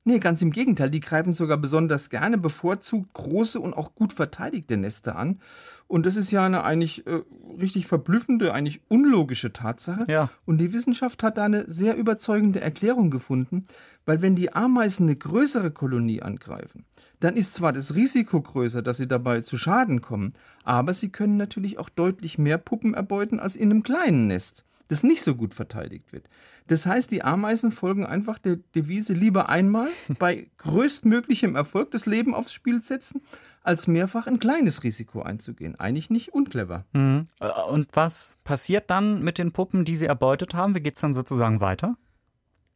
Nee, 0.07 0.19
ganz 0.19 0.39
im 0.43 0.51
Gegenteil. 0.51 0.91
Die 0.91 0.99
greifen 0.99 1.33
sogar 1.33 1.57
besonders 1.57 2.11
gerne 2.11 2.37
bevorzugt 2.37 3.11
große 3.13 3.59
und 3.59 3.73
auch 3.73 3.95
gut 3.95 4.13
verteidigte 4.13 4.77
Nester 4.77 5.15
an. 5.15 5.39
Und 5.87 6.05
das 6.05 6.15
ist 6.15 6.29
ja 6.29 6.45
eine 6.45 6.63
eigentlich 6.63 7.07
äh, 7.07 7.21
richtig 7.59 7.87
verblüffende, 7.87 8.53
eigentlich 8.53 8.81
unlogische 8.87 9.51
Tatsache. 9.51 10.05
Ja. 10.07 10.29
Und 10.45 10.59
die 10.59 10.73
Wissenschaft 10.73 11.23
hat 11.23 11.37
da 11.37 11.45
eine 11.45 11.65
sehr 11.67 11.97
überzeugende 11.97 12.61
Erklärung 12.61 13.09
gefunden, 13.09 13.63
weil 14.05 14.21
wenn 14.21 14.35
die 14.35 14.53
Ameisen 14.53 15.07
eine 15.07 15.15
größere 15.15 15.71
Kolonie 15.71 16.21
angreifen, 16.21 16.85
dann 17.19 17.35
ist 17.35 17.55
zwar 17.55 17.73
das 17.73 17.95
Risiko 17.95 18.39
größer, 18.39 18.83
dass 18.83 18.97
sie 18.97 19.07
dabei 19.07 19.41
zu 19.41 19.57
Schaden 19.57 20.01
kommen, 20.01 20.33
aber 20.63 20.93
sie 20.93 21.09
können 21.09 21.37
natürlich 21.37 21.79
auch 21.79 21.89
deutlich 21.89 22.37
mehr 22.37 22.59
Puppen 22.59 22.93
erbeuten 22.93 23.39
als 23.39 23.55
in 23.55 23.71
einem 23.71 23.81
kleinen 23.81 24.27
Nest, 24.27 24.65
das 24.87 25.03
nicht 25.03 25.23
so 25.23 25.35
gut 25.35 25.53
verteidigt 25.53 26.13
wird. 26.13 26.29
Das 26.67 26.85
heißt, 26.85 27.11
die 27.11 27.23
Ameisen 27.23 27.71
folgen 27.71 28.05
einfach 28.05 28.39
der 28.39 28.57
Devise 28.75 29.13
lieber 29.13 29.49
einmal 29.49 29.89
bei 30.19 30.49
größtmöglichem 30.57 31.55
Erfolg 31.55 31.91
das 31.91 32.05
Leben 32.05 32.33
aufs 32.33 32.53
Spiel 32.53 32.81
setzen, 32.81 33.21
als 33.63 33.87
mehrfach 33.87 34.27
ein 34.27 34.39
kleines 34.39 34.83
Risiko 34.83 35.21
einzugehen. 35.21 35.79
Eigentlich 35.79 36.09
nicht 36.09 36.33
unclever. 36.33 36.85
Mhm. 36.93 37.25
Und 37.69 37.87
was 37.93 38.37
passiert 38.43 38.91
dann 38.91 39.23
mit 39.23 39.37
den 39.37 39.51
Puppen, 39.51 39.85
die 39.85 39.95
sie 39.95 40.05
erbeutet 40.05 40.53
haben? 40.53 40.75
Wie 40.75 40.81
geht 40.81 40.95
es 40.95 41.01
dann 41.01 41.13
sozusagen 41.13 41.61
weiter? 41.61 41.97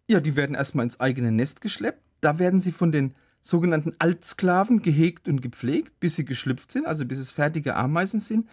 Ja, 0.08 0.20
die 0.20 0.36
werden 0.36 0.56
erstmal 0.56 0.86
ins 0.86 1.00
eigene 1.00 1.32
Nest 1.32 1.62
geschleppt. 1.62 2.02
Da 2.22 2.40
werden 2.40 2.60
sie 2.60 2.72
von 2.72 2.92
den 2.92 3.14
sogenannten 3.42 3.94
Altsklaven 4.00 4.82
gehegt 4.82 5.28
und 5.28 5.42
gepflegt, 5.42 6.00
bis 6.00 6.16
sie 6.16 6.26
geschlüpft 6.26 6.72
sind, 6.72 6.86
also 6.86 7.06
bis 7.06 7.20
es 7.20 7.32
fertige 7.32 7.76
Ameisen 7.76 8.20
sind. 8.20 8.48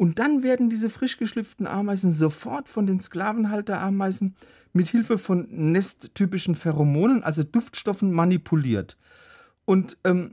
Und 0.00 0.18
dann 0.18 0.42
werden 0.42 0.70
diese 0.70 0.88
frisch 0.88 1.18
geschlüpften 1.18 1.66
Ameisen 1.66 2.10
sofort 2.10 2.70
von 2.70 2.86
den 2.86 3.00
Sklavenhalterameisen 3.00 4.34
mit 4.72 4.88
Hilfe 4.88 5.18
von 5.18 5.46
nesttypischen 5.50 6.54
Pheromonen, 6.54 7.22
also 7.22 7.42
Duftstoffen, 7.42 8.10
manipuliert. 8.10 8.96
Und 9.66 9.98
ähm, 10.04 10.30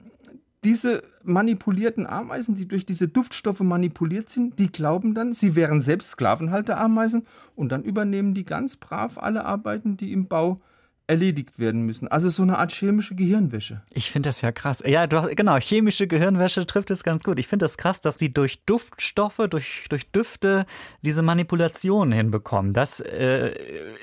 diese 0.63 1.03
manipulierten 1.21 2.07
Ameisen, 2.07 2.55
die 2.55 2.65
durch 2.65 2.85
diese 2.85 3.09
Duftstoffe 3.09 3.59
manipuliert 3.59 4.29
sind, 4.29 4.57
die 4.57 4.71
glauben 4.71 5.13
dann, 5.13 5.33
sie 5.33 5.57
wären 5.57 5.81
selbst 5.81 6.11
Sklavenhalterameisen 6.11 7.27
und 7.57 7.73
dann 7.73 7.83
übernehmen 7.83 8.33
die 8.33 8.45
ganz 8.45 8.77
brav 8.77 9.17
alle 9.17 9.43
Arbeiten, 9.43 9.97
die 9.97 10.13
im 10.13 10.29
Bau 10.29 10.59
erledigt 11.07 11.57
werden 11.57 11.83
müssen. 11.83 12.09
Also 12.09 12.27
so 12.29 12.43
eine 12.43 12.57
Art 12.57 12.71
chemische 12.71 13.15
Gehirnwäsche. 13.15 13.81
Ich 13.93 14.11
finde 14.11 14.27
das 14.27 14.41
ja 14.41 14.51
krass. 14.51 14.83
Ja, 14.85 15.07
du, 15.07 15.33
genau, 15.35 15.57
chemische 15.57 16.05
Gehirnwäsche 16.05 16.67
trifft 16.67 16.91
es 16.91 17.03
ganz 17.03 17.23
gut. 17.23 17.39
Ich 17.39 17.47
finde 17.47 17.63
das 17.63 17.77
krass, 17.77 18.01
dass 18.01 18.17
die 18.17 18.33
durch 18.33 18.65
Duftstoffe, 18.65 19.41
durch, 19.49 19.85
durch 19.89 20.11
Düfte 20.11 20.65
diese 21.01 21.21
Manipulation 21.21 22.11
hinbekommen. 22.11 22.73
Das 22.73 22.99
äh, 22.99 23.53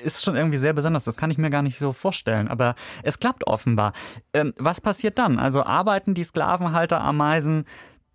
ist 0.03 0.25
schon 0.25 0.35
irgendwie 0.35 0.57
sehr 0.57 0.73
besonders. 0.73 1.03
Das 1.03 1.15
kann 1.15 1.29
ich 1.29 1.37
mir 1.37 1.51
gar 1.51 1.61
nicht 1.61 1.77
so 1.77 1.93
vorstellen. 1.93 2.47
Aber 2.47 2.73
es 3.03 3.19
klappt 3.19 3.45
offenbar. 3.45 3.93
Ähm, 4.33 4.53
was 4.57 4.81
passiert 4.81 5.19
dann? 5.19 5.37
Also 5.37 5.63
arbeiten 5.63 6.15
die 6.15 6.23
Sklavenhalter-Ameisen 6.23 7.65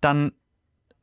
dann 0.01 0.33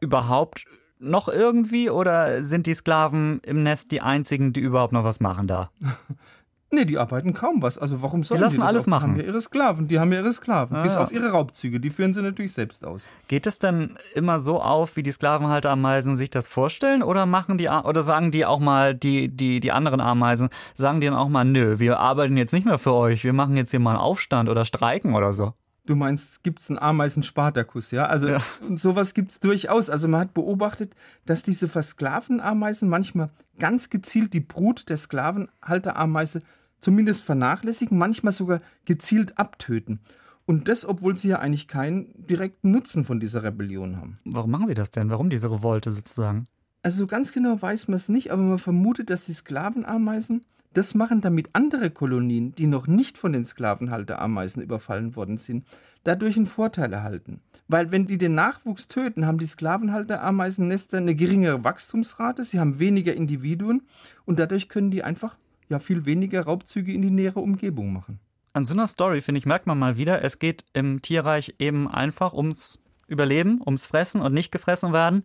überhaupt 0.00 0.66
noch 0.98 1.28
irgendwie 1.28 1.90
oder 1.90 2.42
sind 2.42 2.66
die 2.66 2.74
Sklaven 2.74 3.40
im 3.44 3.62
Nest 3.62 3.92
die 3.92 4.00
einzigen, 4.00 4.52
die 4.52 4.60
überhaupt 4.60 4.92
noch 4.92 5.04
was 5.04 5.20
machen 5.20 5.46
da? 5.46 5.70
Nee, 6.70 6.84
die 6.84 6.98
arbeiten 6.98 7.32
kaum 7.32 7.62
was. 7.62 7.78
Also 7.78 8.02
warum 8.02 8.22
sollen 8.22 8.38
die 8.38 8.44
lassen 8.44 8.60
die 8.60 8.62
alles 8.62 8.84
auch? 8.84 8.88
machen? 8.88 9.14
Die 9.14 9.20
haben 9.20 9.26
ja 9.26 9.32
ihre 9.32 9.40
Sklaven, 9.40 9.88
die 9.88 9.98
haben 9.98 10.12
ja 10.12 10.18
ihre 10.18 10.32
Sklaven. 10.32 10.76
Ah, 10.76 10.82
Bis 10.82 10.94
ja. 10.94 11.00
auf 11.00 11.12
ihre 11.12 11.30
Raubzüge, 11.30 11.80
die 11.80 11.88
führen 11.88 12.12
sie 12.12 12.20
natürlich 12.20 12.52
selbst 12.52 12.84
aus. 12.84 13.04
Geht 13.26 13.46
es 13.46 13.58
denn 13.58 13.96
immer 14.14 14.38
so 14.38 14.60
auf, 14.60 14.96
wie 14.96 15.02
die 15.02 15.10
Sklavenhalter-Ameisen 15.10 16.14
sich 16.16 16.28
das 16.28 16.46
vorstellen? 16.46 17.02
Oder 17.02 17.24
machen 17.24 17.56
die 17.56 17.68
oder 17.68 18.02
sagen 18.02 18.30
die 18.30 18.44
auch 18.44 18.60
mal, 18.60 18.94
die, 18.94 19.28
die, 19.28 19.60
die 19.60 19.72
anderen 19.72 20.00
Ameisen, 20.00 20.50
sagen 20.74 21.00
die 21.00 21.06
dann 21.06 21.16
auch 21.16 21.28
mal, 21.28 21.44
nö, 21.44 21.78
wir 21.78 21.98
arbeiten 21.98 22.36
jetzt 22.36 22.52
nicht 22.52 22.66
mehr 22.66 22.78
für 22.78 22.92
euch, 22.92 23.24
wir 23.24 23.32
machen 23.32 23.56
jetzt 23.56 23.70
hier 23.70 23.80
mal 23.80 23.92
einen 23.92 24.00
Aufstand 24.00 24.50
oder 24.50 24.66
streiken 24.66 25.14
oder 25.14 25.32
so? 25.32 25.54
Du 25.86 25.96
meinst, 25.96 26.42
gibt 26.42 26.60
es 26.60 26.68
einen 26.68 26.78
Ameisen-Spartakus, 26.78 27.92
ja? 27.92 28.04
Also 28.04 28.28
ja. 28.28 28.40
sowas 28.74 29.14
gibt 29.14 29.30
es 29.30 29.40
durchaus. 29.40 29.88
Also 29.88 30.06
man 30.06 30.20
hat 30.20 30.34
beobachtet, 30.34 30.94
dass 31.24 31.42
diese 31.42 31.66
versklavten 31.66 32.40
Ameisen 32.40 32.90
manchmal 32.90 33.30
ganz 33.58 33.88
gezielt 33.88 34.34
die 34.34 34.40
Brut 34.40 34.90
der 34.90 34.98
Sklavenhalterameise 34.98 36.42
zumindest 36.78 37.24
vernachlässigen, 37.24 37.98
manchmal 37.98 38.32
sogar 38.32 38.58
gezielt 38.84 39.38
abtöten. 39.38 40.00
Und 40.46 40.68
das, 40.68 40.86
obwohl 40.86 41.14
sie 41.14 41.28
ja 41.28 41.40
eigentlich 41.40 41.68
keinen 41.68 42.26
direkten 42.26 42.70
Nutzen 42.70 43.04
von 43.04 43.20
dieser 43.20 43.42
Rebellion 43.42 43.96
haben. 43.96 44.16
Warum 44.24 44.50
machen 44.50 44.66
sie 44.66 44.74
das 44.74 44.90
denn? 44.90 45.10
Warum 45.10 45.28
diese 45.28 45.50
Revolte 45.50 45.90
sozusagen? 45.90 46.46
Also 46.82 46.98
so 46.98 47.06
ganz 47.06 47.32
genau 47.32 47.60
weiß 47.60 47.88
man 47.88 47.96
es 47.96 48.08
nicht, 48.08 48.30
aber 48.32 48.42
man 48.42 48.58
vermutet, 48.58 49.10
dass 49.10 49.26
die 49.26 49.34
Sklavenameisen 49.34 50.46
Das 50.74 50.94
machen 50.94 51.20
damit 51.20 51.50
andere 51.54 51.90
Kolonien, 51.90 52.54
die 52.54 52.66
noch 52.66 52.86
nicht 52.86 53.18
von 53.18 53.32
den 53.32 53.44
Sklavenhalterameisen 53.44 54.62
überfallen 54.62 55.16
worden 55.16 55.38
sind, 55.38 55.66
dadurch 56.04 56.36
einen 56.36 56.46
Vorteil 56.46 56.92
erhalten. 56.92 57.40
Weil 57.68 57.90
wenn 57.90 58.06
die 58.06 58.18
den 58.18 58.34
Nachwuchs 58.34 58.88
töten, 58.88 59.26
haben 59.26 59.38
die 59.38 59.46
Sklavenhalterameisennester 59.46 60.98
eine 60.98 61.14
geringere 61.14 61.64
Wachstumsrate, 61.64 62.44
sie 62.44 62.60
haben 62.60 62.78
weniger 62.78 63.14
Individuen 63.14 63.82
und 64.24 64.38
dadurch 64.38 64.68
können 64.68 64.90
die 64.90 65.02
einfach 65.02 65.36
ja 65.68 65.78
viel 65.78 66.04
weniger 66.04 66.42
Raubzüge 66.42 66.92
in 66.92 67.02
die 67.02 67.10
nähere 67.10 67.40
Umgebung 67.40 67.92
machen. 67.92 68.20
An 68.52 68.64
so 68.64 68.74
einer 68.74 68.86
Story, 68.86 69.20
finde 69.20 69.38
ich, 69.38 69.46
merkt 69.46 69.66
man 69.66 69.78
mal 69.78 69.96
wieder, 69.96 70.24
es 70.24 70.38
geht 70.38 70.64
im 70.72 71.02
Tierreich 71.02 71.54
eben 71.58 71.88
einfach 71.88 72.32
ums 72.32 72.78
Überleben, 73.06 73.60
ums 73.64 73.86
Fressen 73.86 74.20
und 74.20 74.34
nicht 74.34 74.52
gefressen 74.52 74.92
werden. 74.92 75.24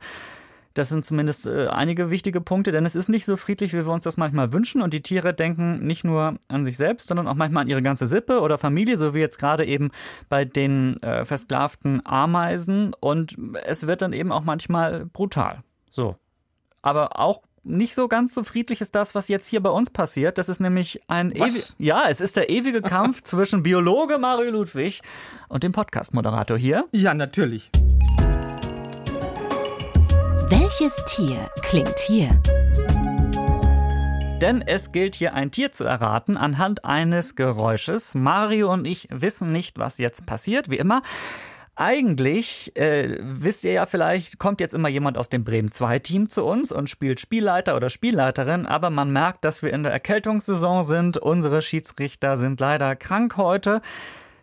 Das 0.73 0.89
sind 0.89 1.05
zumindest 1.05 1.45
äh, 1.45 1.67
einige 1.67 2.09
wichtige 2.09 2.41
Punkte, 2.41 2.71
denn 2.71 2.85
es 2.85 2.95
ist 2.95 3.07
nicht 3.07 3.25
so 3.25 3.37
friedlich, 3.37 3.73
wie 3.73 3.85
wir 3.85 3.93
uns 3.93 4.03
das 4.03 4.17
manchmal 4.17 4.53
wünschen. 4.53 4.81
Und 4.81 4.93
die 4.93 5.03
Tiere 5.03 5.33
denken 5.33 5.85
nicht 5.85 6.03
nur 6.03 6.39
an 6.47 6.65
sich 6.65 6.77
selbst, 6.77 7.07
sondern 7.07 7.27
auch 7.27 7.35
manchmal 7.35 7.61
an 7.61 7.67
ihre 7.67 7.83
ganze 7.83 8.07
Sippe 8.07 8.41
oder 8.41 8.57
Familie, 8.57 8.97
so 8.97 9.13
wie 9.13 9.19
jetzt 9.19 9.37
gerade 9.37 9.65
eben 9.65 9.91
bei 10.29 10.45
den 10.45 11.01
äh, 11.03 11.25
versklavten 11.25 12.03
Ameisen. 12.05 12.93
Und 12.99 13.37
es 13.65 13.85
wird 13.85 14.01
dann 14.01 14.13
eben 14.13 14.31
auch 14.31 14.43
manchmal 14.43 15.05
brutal. 15.05 15.63
So. 15.91 16.15
Aber 16.81 17.19
auch 17.19 17.43
nicht 17.63 17.95
so 17.95 18.07
ganz 18.07 18.33
so 18.33 18.43
friedlich 18.43 18.81
ist 18.81 18.93
das, 18.93 19.15
was 19.15 19.29
jetzt 19.29 19.47
hier 19.47 19.61
bei 19.61 19.69
uns 19.69 19.89
passiert. 19.89 20.37
Das 20.37 20.49
ist 20.49 20.59
nämlich 20.59 21.01
ein 21.07 21.31
ewig, 21.31 21.73
ja, 21.77 22.03
es 22.09 22.19
ist 22.19 22.35
der 22.35 22.49
ewige 22.49 22.81
Kampf 22.81 23.23
zwischen 23.23 23.63
Biologe 23.63 24.17
Mario 24.17 24.51
Ludwig 24.51 25.01
und 25.47 25.63
dem 25.63 25.71
Podcast-Moderator 25.71 26.57
hier. 26.57 26.85
Ja, 26.91 27.13
natürlich. 27.13 27.69
Welches 30.49 30.93
Tier 31.07 31.49
klingt 31.61 31.97
hier? 31.99 32.29
Denn 34.41 34.61
es 34.61 34.91
gilt 34.91 35.15
hier 35.15 35.33
ein 35.33 35.51
Tier 35.51 35.71
zu 35.71 35.85
erraten 35.85 36.35
anhand 36.35 36.83
eines 36.83 37.35
Geräusches. 37.35 38.13
Mario 38.13 38.73
und 38.73 38.85
ich 38.85 39.07
wissen 39.09 39.53
nicht, 39.53 39.79
was 39.79 39.99
jetzt 39.99 40.25
passiert, 40.25 40.69
wie 40.69 40.77
immer. 40.77 41.01
Eigentlich, 41.75 42.75
äh, 42.75 43.17
wisst 43.19 43.63
ihr 43.63 43.71
ja 43.71 43.87
vielleicht, 43.87 44.37
kommt 44.37 44.61
jetzt 44.61 44.75
immer 44.75 44.89
jemand 44.89 45.17
aus 45.17 45.29
dem 45.29 45.43
Bremen 45.43 45.71
2 45.71 45.99
Team 45.99 46.29
zu 46.29 46.43
uns 46.43 46.71
und 46.71 46.87
spielt 46.87 47.19
Spielleiter 47.19 47.75
oder 47.75 47.89
Spielleiterin, 47.89 48.67
aber 48.67 48.91
man 48.91 49.11
merkt, 49.11 49.43
dass 49.43 49.63
wir 49.63 49.73
in 49.73 49.81
der 49.81 49.91
Erkältungssaison 49.91 50.83
sind. 50.83 51.17
Unsere 51.17 51.63
Schiedsrichter 51.63 52.37
sind 52.37 52.59
leider 52.59 52.95
krank 52.95 53.37
heute. 53.37 53.81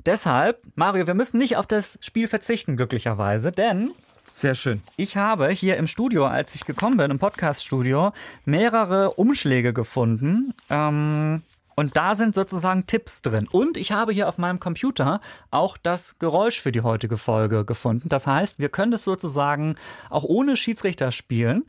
Deshalb, 0.07 0.61
Mario, 0.75 1.07
wir 1.07 1.15
müssen 1.15 1.39
nicht 1.39 1.57
auf 1.57 1.69
das 1.69 1.99
Spiel 2.01 2.27
verzichten, 2.27 2.77
glücklicherweise, 2.77 3.53
denn 3.53 3.93
sehr 4.33 4.55
schön. 4.55 4.81
Ich 4.97 5.17
habe 5.17 5.49
hier 5.51 5.77
im 5.77 5.87
Studio, 5.87 6.25
als 6.27 6.55
ich 6.55 6.65
gekommen 6.65 6.97
bin, 6.97 7.11
im 7.11 7.19
Podcast-Studio, 7.19 8.13
mehrere 8.45 9.11
Umschläge 9.11 9.73
gefunden. 9.73 10.55
Ähm, 10.69 11.43
und 11.75 11.97
da 11.97 12.15
sind 12.15 12.35
sozusagen 12.35 12.87
Tipps 12.87 13.23
drin. 13.23 13.47
Und 13.51 13.77
ich 13.77 13.93
habe 13.93 14.13
hier 14.13 14.29
auf 14.29 14.39
meinem 14.39 14.61
Computer 14.61 15.21
auch 15.51 15.77
das 15.77 16.19
Geräusch 16.19 16.61
für 16.61 16.73
die 16.73 16.83
heutige 16.83 17.17
Folge 17.17 17.65
gefunden. 17.65 18.09
Das 18.09 18.27
heißt, 18.27 18.59
wir 18.59 18.69
können 18.69 18.91
das 18.91 19.05
sozusagen 19.05 19.77
auch 20.09 20.25
ohne 20.25 20.57
Schiedsrichter 20.57 21.13
spielen 21.13 21.65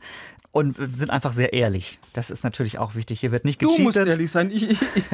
und 0.52 0.76
sind 0.76 1.10
einfach 1.10 1.32
sehr 1.32 1.54
ehrlich. 1.54 1.98
Das 2.12 2.30
ist 2.30 2.44
natürlich 2.44 2.78
auch 2.78 2.94
wichtig. 2.94 3.20
Hier 3.20 3.32
wird 3.32 3.46
nicht 3.46 3.58
gecheatet. 3.58 3.78
Du 3.78 3.82
musst 3.84 3.96
ehrlich 3.96 4.30
sein. 4.30 4.50
Ich, 4.50 4.70
ich, 4.94 5.04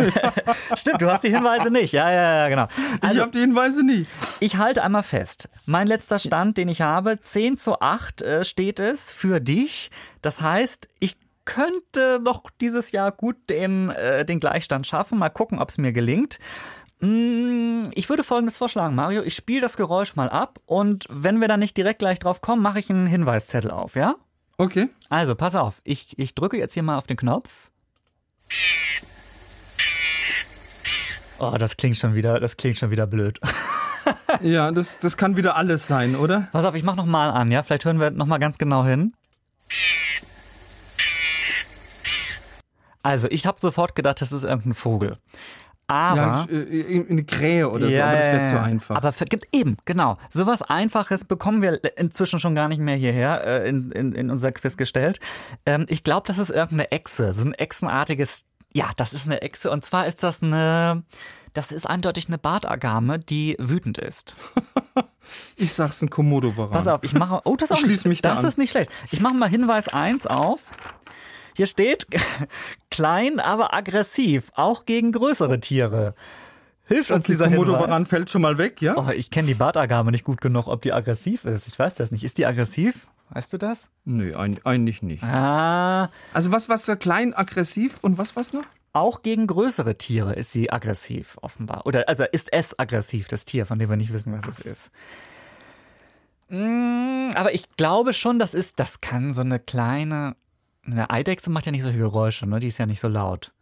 Stimmt, 0.75 1.01
du 1.01 1.11
hast 1.11 1.23
die 1.23 1.31
Hinweise 1.31 1.71
nicht. 1.71 1.93
Ja, 1.93 2.11
ja, 2.11 2.37
ja, 2.37 2.49
genau. 2.49 2.67
Also, 3.01 3.15
ich 3.15 3.21
habe 3.21 3.31
die 3.31 3.39
Hinweise 3.39 3.85
nie. 3.85 4.07
Ich 4.41 4.57
halte 4.57 4.83
einmal 4.83 5.05
fest. 5.05 5.49
Mein 5.65 5.87
letzter 5.87 6.19
Stand, 6.19 6.59
den 6.59 6.69
ich 6.69 6.81
habe, 6.81 7.21
10 7.21 7.57
zu 7.57 7.81
8 7.81 8.21
äh, 8.21 8.45
steht 8.45 8.81
es 8.81 9.13
für 9.13 9.41
dich. 9.41 9.91
Das 10.23 10.41
heißt, 10.41 10.89
ich 10.99 11.17
könnte 11.49 12.21
noch 12.23 12.51
dieses 12.61 12.93
Jahr 12.93 13.11
gut 13.11 13.37
den, 13.49 13.89
äh, 13.89 14.27
den 14.27 14.39
Gleichstand 14.39 14.87
schaffen. 14.87 15.19
Mal 15.19 15.31
gucken, 15.31 15.59
ob 15.59 15.71
es 15.71 15.79
mir 15.79 15.93
gelingt. 15.93 16.39
Mm, 17.01 17.85
ich 17.95 18.11
würde 18.11 18.23
folgendes 18.23 18.59
vorschlagen, 18.59 18.95
Mario. 18.95 19.23
Ich 19.23 19.35
spiele 19.35 19.63
das 19.63 19.79
Geräusch 19.79 20.15
mal 20.15 20.29
ab 20.29 20.59
und 20.67 21.07
wenn 21.09 21.41
wir 21.41 21.49
da 21.49 21.57
nicht 21.57 21.75
direkt 21.75 22.01
gleich 22.01 22.19
drauf 22.19 22.43
kommen, 22.43 22.61
mache 22.61 22.81
ich 22.81 22.91
einen 22.91 23.07
Hinweiszettel 23.07 23.71
auf, 23.71 23.97
ja? 23.97 24.17
Okay. 24.59 24.91
Also, 25.09 25.35
pass 25.35 25.55
auf. 25.55 25.81
Ich, 25.85 26.19
ich 26.19 26.35
drücke 26.35 26.59
jetzt 26.59 26.75
hier 26.75 26.83
mal 26.83 26.99
auf 26.99 27.07
den 27.07 27.17
Knopf. 27.17 27.71
Oh, 31.39 31.57
das 31.59 31.79
klingt 31.79 31.97
schon 31.97 32.15
wieder, 32.15 32.41
das 32.41 32.59
klingt 32.59 32.77
schon 32.77 32.91
wieder 32.91 33.07
blöd. 33.07 33.41
ja, 34.43 34.71
das, 34.71 34.99
das 34.99 35.17
kann 35.17 35.39
wieder 35.39 35.57
alles 35.57 35.87
sein, 35.87 36.15
oder? 36.15 36.49
Pass 36.53 36.67
auf, 36.67 36.75
ich 36.75 36.83
mach 36.83 36.97
noch 36.97 37.07
mal 37.07 37.31
an, 37.31 37.51
ja? 37.51 37.63
Vielleicht 37.63 37.87
hören 37.87 38.01
wir 38.01 38.11
noch 38.11 38.27
mal 38.27 38.39
ganz 38.39 38.59
genau 38.59 38.85
hin. 38.85 39.15
Also, 43.09 43.27
ich 43.31 43.47
habe 43.47 43.59
sofort 43.59 43.95
gedacht, 43.95 44.21
das 44.21 44.33
ist 44.33 44.43
irgendein 44.43 44.75
Vogel. 44.75 45.17
Aber. 45.87 46.47
Ja, 46.51 46.55
äh, 46.55 47.07
eine 47.09 47.25
Krähe 47.25 47.71
oder 47.71 47.89
ja, 47.89 48.01
so, 48.01 48.03
aber 48.05 48.17
das 48.17 48.27
wäre 48.27 48.45
zu 48.45 48.61
einfach. 48.63 48.97
Aber 48.97 49.13
gibt 49.31 49.49
eben, 49.53 49.79
genau. 49.87 50.19
Sowas 50.29 50.61
Einfaches 50.61 51.25
bekommen 51.25 51.63
wir 51.63 51.81
inzwischen 51.99 52.39
schon 52.39 52.55
gar 52.55 52.69
nicht 52.69 52.81
mehr 52.81 52.97
hierher 52.97 53.43
äh, 53.45 53.69
in, 53.69 53.91
in, 53.93 54.13
in 54.13 54.31
unser 54.31 54.53
Quiz 54.53 54.77
gestellt. 54.77 55.21
Ähm, 55.65 55.87
ich 55.89 56.05
glaube, 56.05 56.27
das 56.27 56.37
ist 56.37 56.51
irgendeine 56.51 56.93
Echse, 56.93 57.33
so 57.33 57.43
ein 57.43 57.55
echsenartiges. 57.55 58.45
Ja, 58.75 58.91
das 58.99 59.15
ist 59.15 59.25
eine 59.27 59.41
Echse. 59.41 59.71
Und 59.71 59.83
zwar 59.83 60.07
ist 60.07 60.23
das 60.23 60.43
eine. 60.43 61.05
Das 61.55 61.73
ist 61.73 61.87
eindeutig 61.87 62.29
eine 62.29 62.37
Bartagame, 62.37 63.19
die 63.19 63.57
wütend 63.59 63.97
ist. 63.97 64.37
ich 65.57 65.73
sag's 65.73 66.03
ein 66.03 66.11
Komodo-Varan. 66.11 66.73
Pass 66.73 66.87
auf, 66.87 67.03
ich 67.03 67.15
mache. 67.15 67.41
Oh, 67.45 67.57
das 67.57 67.71
ist 67.71 67.79
auch 67.79 67.87
nicht, 67.87 68.05
mich 68.05 68.21
da 68.21 68.31
Das 68.31 68.41
an. 68.41 68.49
ist 68.49 68.59
nicht 68.59 68.71
schlecht. 68.71 68.91
Ich 69.11 69.21
mache 69.21 69.35
mal 69.35 69.49
Hinweis 69.49 69.89
1 69.89 70.27
auf. 70.27 70.61
Hier 71.59 71.67
steht 71.67 72.07
klein, 72.93 73.41
aber 73.41 73.75
aggressiv, 73.75 74.53
auch 74.55 74.87
gegen 74.87 75.11
größere 75.11 75.59
Tiere. 75.59 76.15
Hilft 76.85 77.11
uns 77.11 77.27
dieser 77.27 77.51
Komodo 77.51 77.73
Varan 77.73 78.07
fällt 78.07 78.31
schon 78.31 78.43
mal 78.43 78.59
weg, 78.59 78.81
ja? 78.81 78.97
Oh, 78.97 79.11
ich 79.11 79.33
kenne 79.33 79.49
die 79.49 79.55
Bartagame 79.55 80.13
nicht 80.13 80.23
gut 80.23 80.41
genug, 80.41 80.69
ob 80.69 80.83
die 80.83 80.93
aggressiv 80.93 81.45
ist. 81.47 81.67
Ich 81.67 81.77
weiß 81.77 81.95
das 81.95 82.13
nicht. 82.13 82.23
Ist 82.23 82.39
die 82.39 82.47
aggressiv? 82.47 83.09
Weißt 83.31 83.53
du 83.53 83.59
das? 83.59 83.91
Nö, 84.05 84.37
ein, 84.37 84.61
eigentlich 84.63 85.03
nicht. 85.03 85.25
Ah. 85.25 86.11
Also 86.33 86.53
was 86.53 86.69
was 86.69 86.87
klein, 87.01 87.35
aggressiv 87.35 87.99
und 88.03 88.19
was 88.19 88.37
was 88.37 88.53
noch? 88.53 88.65
Auch 88.93 89.23
gegen 89.23 89.49
größere 89.49 89.99
Tiere 89.99 90.35
ist 90.35 90.53
sie 90.53 90.71
aggressiv, 90.71 91.39
offenbar. 91.43 91.87
Oder 91.87 92.09
also 92.09 92.23
ist 92.31 92.53
es 92.53 92.79
aggressiv, 92.79 93.27
das 93.27 93.47
Tier, 93.47 93.67
von 93.67 93.81
dem 93.81 93.91
wir 93.91 93.97
nicht 93.97 94.13
wissen, 94.13 94.33
was 94.33 94.47
es 94.47 94.61
ist. 94.61 94.93
Mm, 96.51 97.31
aber 97.35 97.53
ich 97.53 97.69
glaube 97.77 98.13
schon, 98.13 98.39
das 98.39 98.55
ist, 98.55 98.79
das 98.79 99.01
kann 99.01 99.33
so 99.33 99.41
eine 99.41 99.59
kleine 99.59 100.37
eine 100.85 101.11
Eidechse 101.11 101.51
macht 101.51 101.67
ja 101.67 101.73
nicht 101.73 101.83
solche 101.83 101.99
Geräusche, 101.99 102.47
ne? 102.47 102.61
Die 102.61 102.69
ist 102.69 102.79
ja 102.79 102.87
nicht 102.87 103.01
so 103.01 103.09
laut. 103.09 103.53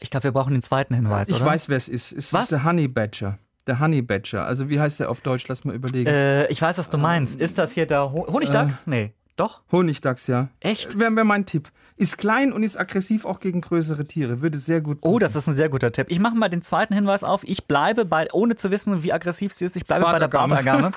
Ich 0.00 0.10
glaube, 0.10 0.24
wir 0.24 0.32
brauchen 0.32 0.52
den 0.52 0.62
zweiten 0.62 0.94
Hinweis, 0.94 1.28
ich 1.28 1.36
oder? 1.36 1.44
Ich 1.44 1.50
weiß, 1.50 1.68
wer 1.68 1.76
es 1.76 1.88
ist. 1.88 2.12
Es 2.12 2.32
Was? 2.32 2.44
ist 2.44 2.52
der 2.52 2.64
Honey 2.64 2.88
Badger. 2.88 3.38
Der 3.66 3.80
Honey 3.80 4.02
Badger. 4.02 4.44
Also 4.44 4.68
wie 4.68 4.78
heißt 4.78 5.00
der 5.00 5.10
auf 5.10 5.20
Deutsch? 5.20 5.48
Lass 5.48 5.64
mal 5.64 5.74
überlegen. 5.74 6.08
Äh, 6.08 6.46
ich 6.48 6.60
weiß, 6.60 6.78
was 6.78 6.90
du 6.90 6.98
meinst. 6.98 7.40
Ist 7.40 7.58
das 7.58 7.72
hier 7.72 7.86
der 7.86 8.12
Ho 8.12 8.26
Honigdachs? 8.28 8.86
Äh, 8.86 8.90
nee. 8.90 9.12
Doch? 9.36 9.62
Honigdachs, 9.70 10.28
ja. 10.28 10.48
Echt? 10.60 10.98
Wäre 10.98 11.14
wär 11.14 11.24
mein 11.24 11.44
Tipp. 11.46 11.70
Ist 11.96 12.18
klein 12.18 12.52
und 12.52 12.62
ist 12.62 12.78
aggressiv 12.78 13.24
auch 13.24 13.40
gegen 13.40 13.60
größere 13.60 14.06
Tiere. 14.06 14.40
Würde 14.40 14.58
sehr 14.58 14.80
gut 14.80 15.00
passen. 15.00 15.14
Oh, 15.14 15.18
das 15.18 15.34
ist 15.34 15.48
ein 15.48 15.54
sehr 15.54 15.68
guter 15.68 15.92
Tipp. 15.92 16.06
Ich 16.10 16.18
mache 16.18 16.36
mal 16.36 16.48
den 16.48 16.62
zweiten 16.62 16.94
Hinweis 16.94 17.24
auf. 17.24 17.42
Ich 17.44 17.66
bleibe 17.66 18.04
bei, 18.04 18.28
ohne 18.32 18.56
zu 18.56 18.70
wissen, 18.70 19.02
wie 19.02 19.12
aggressiv 19.12 19.52
sie 19.52 19.64
ist, 19.64 19.76
ich 19.76 19.84
bleibe 19.84 20.04
bei 20.04 20.18
der 20.18 20.28
Bartagame. 20.28 20.92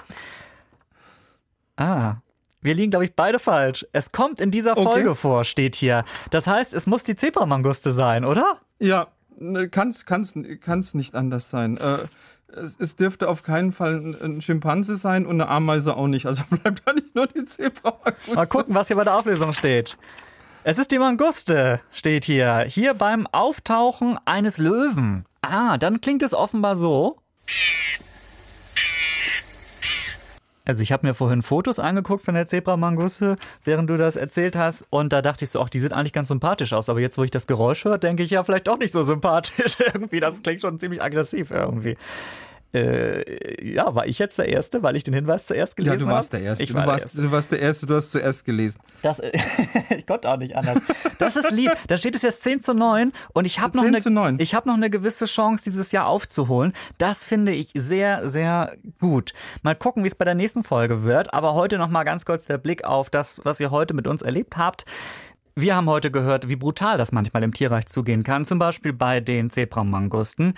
ah, 1.78 2.17
wir 2.62 2.74
liegen, 2.74 2.91
glaube 2.91 3.06
ich, 3.06 3.15
beide 3.15 3.39
falsch. 3.39 3.86
Es 3.93 4.12
kommt 4.12 4.39
in 4.39 4.52
dieser 4.52 4.76
Folge 4.76 5.12
okay. 5.12 5.19
vor, 5.19 5.43
steht 5.43 5.76
hier. 5.76 6.04
Das 6.30 6.48
heißt, 6.48 6.74
es 6.74 6.88
muss 6.88 7.04
die 7.04 7.15
Zebramanguste 7.15 7.93
sein, 7.93 8.26
oder? 8.26 8.60
Ja, 8.80 9.08
kann 9.72 9.89
es 9.89 10.06
kann's 10.06 10.93
nicht 10.93 11.15
anders 11.15 11.50
sein. 11.50 11.78
Äh, 11.78 12.00
es, 12.56 12.76
es, 12.80 12.95
dürfte 12.95 13.30
auf 13.30 13.43
keinen 13.43 13.72
Fall 13.72 13.95
ein, 13.95 14.22
ein, 14.22 14.41
Schimpanse 14.41 14.98
sein 14.98 15.26
und 15.26 15.39
eine 15.39 15.50
Ameise 15.50 15.95
auch 15.95 16.08
nicht. 16.08 16.26
Also 16.26 16.43
bleibt 16.50 16.82
da 16.86 16.93
nicht 16.93 17.15
nur 17.15 17.28
die 17.28 17.45
Zebramanguste. 17.45 18.36
Mal 18.36 18.48
gucken, 18.48 18.76
was 18.76 18.88
hier 18.88 18.95
bei 18.95 19.04
der 19.04 19.15
Auflösung 19.15 19.54
steht. 19.54 19.98
Es 20.63 20.78
ist 20.78 20.91
die 20.91 21.00
Manguste, 21.00 21.80
steht 21.91 22.26
hier. 22.26 22.65
Hier 22.67 22.93
beim 22.93 23.28
Auftauchen 23.28 24.17
eines 24.26 24.58
Löwen. 24.58 25.26
Ah, 25.41 25.78
dann 25.78 26.02
klingt 26.02 26.22
es 26.22 26.34
offenbar 26.34 26.76
so. 26.76 27.17
Also 30.69 30.84
ich 30.84 30.91
habe 30.91 31.08
mir 31.08 31.15
vorhin 31.15 31.41
Fotos 31.41 31.79
angeguckt 31.79 32.23
von 32.23 32.36
der 32.36 32.45
Zebramangusse, 32.45 33.38
während 33.63 33.89
du 33.89 33.97
das 33.97 34.15
erzählt 34.15 34.55
hast. 34.55 34.86
Und 34.91 35.12
da 35.12 35.23
dachte 35.23 35.43
ich 35.43 35.49
so, 35.49 35.60
ach, 35.62 35.69
die 35.69 35.79
sieht 35.79 35.93
eigentlich 35.93 36.13
ganz 36.13 36.27
sympathisch 36.27 36.73
aus. 36.73 36.89
Aber 36.89 36.99
jetzt, 36.99 37.17
wo 37.17 37.23
ich 37.23 37.32
das 37.32 37.47
Geräusch 37.47 37.86
höre, 37.86 37.97
denke 37.97 38.21
ich 38.21 38.29
ja 38.29 38.43
vielleicht 38.43 38.67
doch 38.67 38.77
nicht 38.77 38.93
so 38.93 39.01
sympathisch 39.01 39.77
irgendwie. 39.93 40.19
Das 40.19 40.43
klingt 40.43 40.62
schon 40.62 40.77
ziemlich 40.77 41.01
aggressiv 41.01 41.49
irgendwie. 41.49 41.97
Äh, 42.71 43.73
ja, 43.73 43.95
war 43.95 44.05
ich 44.05 44.19
jetzt 44.19 44.38
der 44.38 44.47
Erste, 44.47 44.84
weil 44.84 44.95
ich 44.95 45.03
den 45.03 45.13
Hinweis 45.13 45.47
zuerst 45.47 45.75
gelesen 45.75 45.93
habe? 45.93 46.01
Ja, 46.01 46.08
du 46.08 46.13
warst 46.13 46.34
der 46.34 46.41
Erste. 46.41 46.63
Ich 46.63 46.73
war 46.73 46.84
du, 46.84 46.88
warst, 46.88 47.05
Erste. 47.05 47.21
du 47.21 47.32
warst 47.32 47.51
der 47.51 47.60
Erste, 47.62 47.86
du 47.88 47.95
hast 47.95 48.12
zuerst 48.12 48.45
gelesen. 48.45 48.79
Das, 49.01 49.19
ich 49.97 50.05
konnte 50.05 50.29
auch 50.29 50.38
nicht 50.38 50.55
anders. 50.55 50.77
Das 51.17 51.36
ist 51.36 51.49
lieb. 51.49 51.71
Da 51.88 51.97
steht 51.97 52.15
es 52.15 52.21
jetzt 52.21 52.43
10 52.43 52.62
zu 52.62 52.75
9 52.75 53.12
und 53.34 53.45
ich 53.45 53.60
habe 53.60 53.75
noch, 53.75 53.84
eine, 53.84 53.97
hab 53.99 54.65
noch 54.67 54.75
eine 54.75 54.91
gewisse 54.91 55.25
Chance, 55.25 55.63
dieses 55.63 55.91
Jahr 55.91 56.05
aufzuholen. 56.05 56.73
Das 56.99 57.25
finde 57.25 57.53
ich 57.53 57.71
sehr, 57.73 58.29
sehr 58.29 58.75
gut. 58.99 59.34
Mal 59.63 59.75
gucken, 59.75 60.03
wie 60.03 60.08
es 60.08 60.15
bei 60.15 60.25
der 60.25 60.36
nächsten 60.36 60.63
Folge 60.63 61.03
wird. 61.03 61.34
Aber 61.34 61.55
heute 61.55 61.79
noch 61.79 61.89
mal 61.89 62.03
ganz 62.03 62.23
kurz 62.23 62.45
der 62.45 62.60
Blick 62.60 62.84
auf 62.84 63.10
das, 63.10 63.41
was 63.45 63.60
ihr 63.60 63.71
heute 63.71 63.95
mit 63.95 64.05
uns 64.05 64.21
erlebt 64.21 64.58
habt. 64.58 64.86
Wir 65.55 65.75
haben 65.75 65.89
heute 65.89 66.12
gehört, 66.12 66.47
wie 66.47 66.55
brutal 66.55 66.97
das 66.97 67.12
manchmal 67.12 67.43
im 67.43 67.53
Tierreich 67.53 67.88
zugehen 67.88 68.23
kann, 68.23 68.45
zum 68.45 68.60
Beispiel 68.60 68.93
bei 68.93 69.19
den 69.19 69.49
Zebramangusten. 69.49 70.53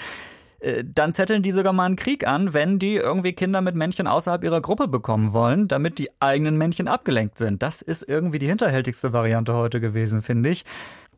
Äh, 0.62 0.84
dann 0.86 1.12
zetteln 1.12 1.42
die 1.42 1.52
sogar 1.52 1.74
mal 1.74 1.86
einen 1.86 1.96
Krieg 1.96 2.26
an, 2.26 2.54
wenn 2.54 2.80
die 2.80 2.96
irgendwie 2.96 3.34
Kinder 3.34 3.62
mit 3.62 3.76
Männchen 3.76 4.08
außerhalb 4.08 4.44
ihrer 4.44 4.62
Gruppe 4.62 4.88
bekommen 4.88 5.34
wollen, 5.34 5.68
damit 5.68 5.98
die 5.98 6.10
eigenen 6.20 6.58
Männchen 6.58 6.88
abgelenkt 6.88 7.38
sind. 7.38 7.62
Das 7.62 7.82
ist 7.82 8.08
irgendwie 8.08 8.40
die 8.40 8.48
hinterhältigste 8.48 9.12
Variante 9.12 9.54
heute 9.54 9.82
gewesen, 9.82 10.22
finde 10.22 10.50
ich. 10.50 10.64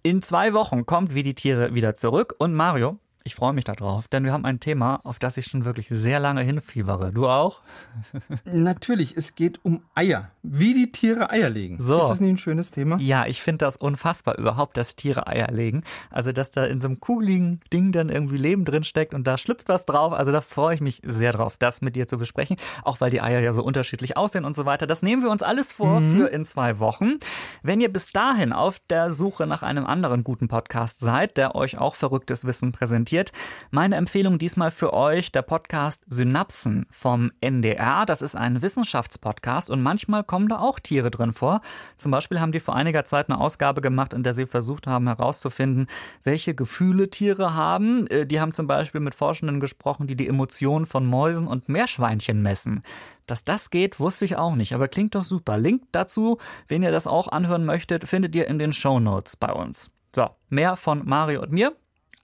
In 0.01 0.21
zwei 0.21 0.53
Wochen 0.53 0.85
kommt 0.85 1.13
Wie 1.13 1.23
die 1.23 1.35
Tiere 1.35 1.73
wieder 1.73 1.95
zurück 1.95 2.35
und 2.37 2.53
Mario, 2.53 2.97
ich 3.25 3.35
freue 3.35 3.53
mich 3.53 3.63
darauf, 3.63 4.07
denn 4.09 4.25
wir 4.25 4.33
haben 4.33 4.43
ein 4.43 4.59
Thema, 4.59 4.99
auf 5.03 5.17
das 5.17 5.37
ich 5.37 5.45
schon 5.45 5.63
wirklich 5.63 5.87
sehr 5.87 6.19
lange 6.19 6.41
hinfiebere. 6.41 7.13
Du 7.13 7.27
auch? 7.27 7.61
Natürlich, 8.45 9.15
es 9.15 9.35
geht 9.35 9.63
um 9.63 9.81
Eier. 9.95 10.29
Wie 10.41 10.73
die 10.73 10.91
Tiere 10.91 11.29
Eier 11.29 11.49
legen. 11.49 11.79
So. 11.79 11.99
Ist 11.99 12.09
das 12.09 12.19
nicht 12.19 12.31
ein 12.31 12.37
schönes 12.37 12.71
Thema? 12.71 12.97
Ja, 12.99 13.25
ich 13.25 13.41
finde 13.41 13.59
das 13.59 13.77
unfassbar 13.77 14.37
überhaupt, 14.37 14.75
dass 14.75 14.97
Tiere 14.97 15.25
Eier 15.27 15.47
legen. 15.51 15.83
Also, 16.11 16.33
dass 16.33 16.51
da 16.51 16.65
in 16.65 16.81
so 16.81 16.87
einem 16.87 16.99
kugeligen 16.99 17.61
Ding 17.71 17.93
dann 17.93 18.09
irgendwie 18.09 18.37
Leben 18.37 18.65
drin 18.65 18.83
steckt 18.83 19.13
und 19.13 19.25
da 19.25 19.37
schlüpft 19.37 19.69
was 19.69 19.85
drauf. 19.85 20.11
Also, 20.11 20.33
da 20.33 20.41
freue 20.41 20.75
ich 20.75 20.81
mich 20.81 21.01
sehr 21.05 21.31
drauf, 21.31 21.55
das 21.57 21.81
mit 21.81 21.95
dir 21.95 22.09
zu 22.09 22.17
besprechen. 22.17 22.57
Auch 22.83 22.99
weil 22.99 23.09
die 23.09 23.21
Eier 23.21 23.39
ja 23.39 23.53
so 23.53 23.63
unterschiedlich 23.63 24.17
aussehen 24.17 24.43
und 24.43 24.53
so 24.53 24.65
weiter. 24.65 24.85
Das 24.85 25.01
nehmen 25.01 25.21
wir 25.21 25.31
uns 25.31 25.43
alles 25.43 25.71
vor 25.71 26.01
mhm. 26.01 26.11
für 26.11 26.27
in 26.27 26.43
zwei 26.43 26.79
Wochen. 26.79 27.19
Wenn 27.61 27.79
ihr 27.79 27.91
bis 27.91 28.07
dahin 28.07 28.51
auf 28.51 28.79
der 28.89 29.11
Suche 29.11 29.47
nach 29.47 29.63
einem 29.63 29.85
anderen 29.85 30.25
guten 30.25 30.49
Podcast 30.49 30.99
seid, 30.99 31.37
der 31.37 31.55
euch 31.55 31.77
auch 31.77 31.95
verrücktes 31.95 32.43
Wissen 32.43 32.73
präsentiert, 32.73 33.12
präsentiert. 33.13 33.31
Meine 33.71 33.95
Empfehlung 33.95 34.37
diesmal 34.37 34.71
für 34.71 34.93
euch 34.93 35.31
der 35.31 35.43
Podcast 35.43 36.03
Synapsen 36.07 36.85
vom 36.89 37.31
NDR. 37.41 38.05
Das 38.05 38.21
ist 38.21 38.35
ein 38.35 38.61
Wissenschaftspodcast 38.61 39.69
und 39.69 39.81
manchmal 39.81 40.23
kommen 40.23 40.47
da 40.47 40.59
auch 40.59 40.79
Tiere 40.79 41.11
drin 41.11 41.33
vor. 41.33 41.61
Zum 41.97 42.11
Beispiel 42.11 42.39
haben 42.39 42.51
die 42.51 42.59
vor 42.59 42.75
einiger 42.75 43.05
Zeit 43.05 43.29
eine 43.29 43.39
Ausgabe 43.39 43.81
gemacht, 43.81 44.13
in 44.13 44.23
der 44.23 44.33
sie 44.33 44.45
versucht 44.45 44.87
haben 44.87 45.07
herauszufinden, 45.07 45.87
welche 46.23 46.55
Gefühle 46.55 47.09
Tiere 47.09 47.53
haben. 47.53 48.07
Äh, 48.07 48.25
die 48.25 48.39
haben 48.39 48.53
zum 48.53 48.67
Beispiel 48.67 49.01
mit 49.01 49.13
Forschenden 49.13 49.59
gesprochen, 49.59 50.07
die 50.07 50.15
die 50.15 50.27
Emotionen 50.27 50.85
von 50.85 51.05
Mäusen 51.05 51.47
und 51.47 51.69
Meerschweinchen 51.69 52.41
messen. 52.41 52.83
Dass 53.27 53.43
das 53.43 53.69
geht, 53.69 53.99
wusste 53.99 54.25
ich 54.25 54.35
auch 54.37 54.55
nicht, 54.55 54.73
aber 54.73 54.87
klingt 54.87 55.15
doch 55.15 55.23
super. 55.23 55.57
Link 55.57 55.83
dazu, 55.91 56.39
wenn 56.67 56.83
ihr 56.83 56.91
das 56.91 57.07
auch 57.07 57.27
anhören 57.27 57.65
möchtet, 57.65 58.07
findet 58.07 58.35
ihr 58.35 58.47
in 58.47 58.59
den 58.59 58.73
Show 58.73 58.99
Notes 58.99 59.35
bei 59.35 59.51
uns. 59.51 59.91
So, 60.15 60.29
mehr 60.49 60.75
von 60.75 61.05
Mario 61.05 61.41
und 61.41 61.51
mir. 61.51 61.73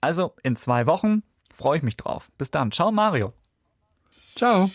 Also 0.00 0.34
in 0.42 0.56
zwei 0.56 0.86
Wochen 0.86 1.22
freue 1.52 1.78
ich 1.78 1.82
mich 1.82 1.96
drauf. 1.96 2.30
Bis 2.38 2.50
dann. 2.50 2.72
Ciao, 2.72 2.90
Mario. 2.90 3.32
Ciao. 4.34 4.68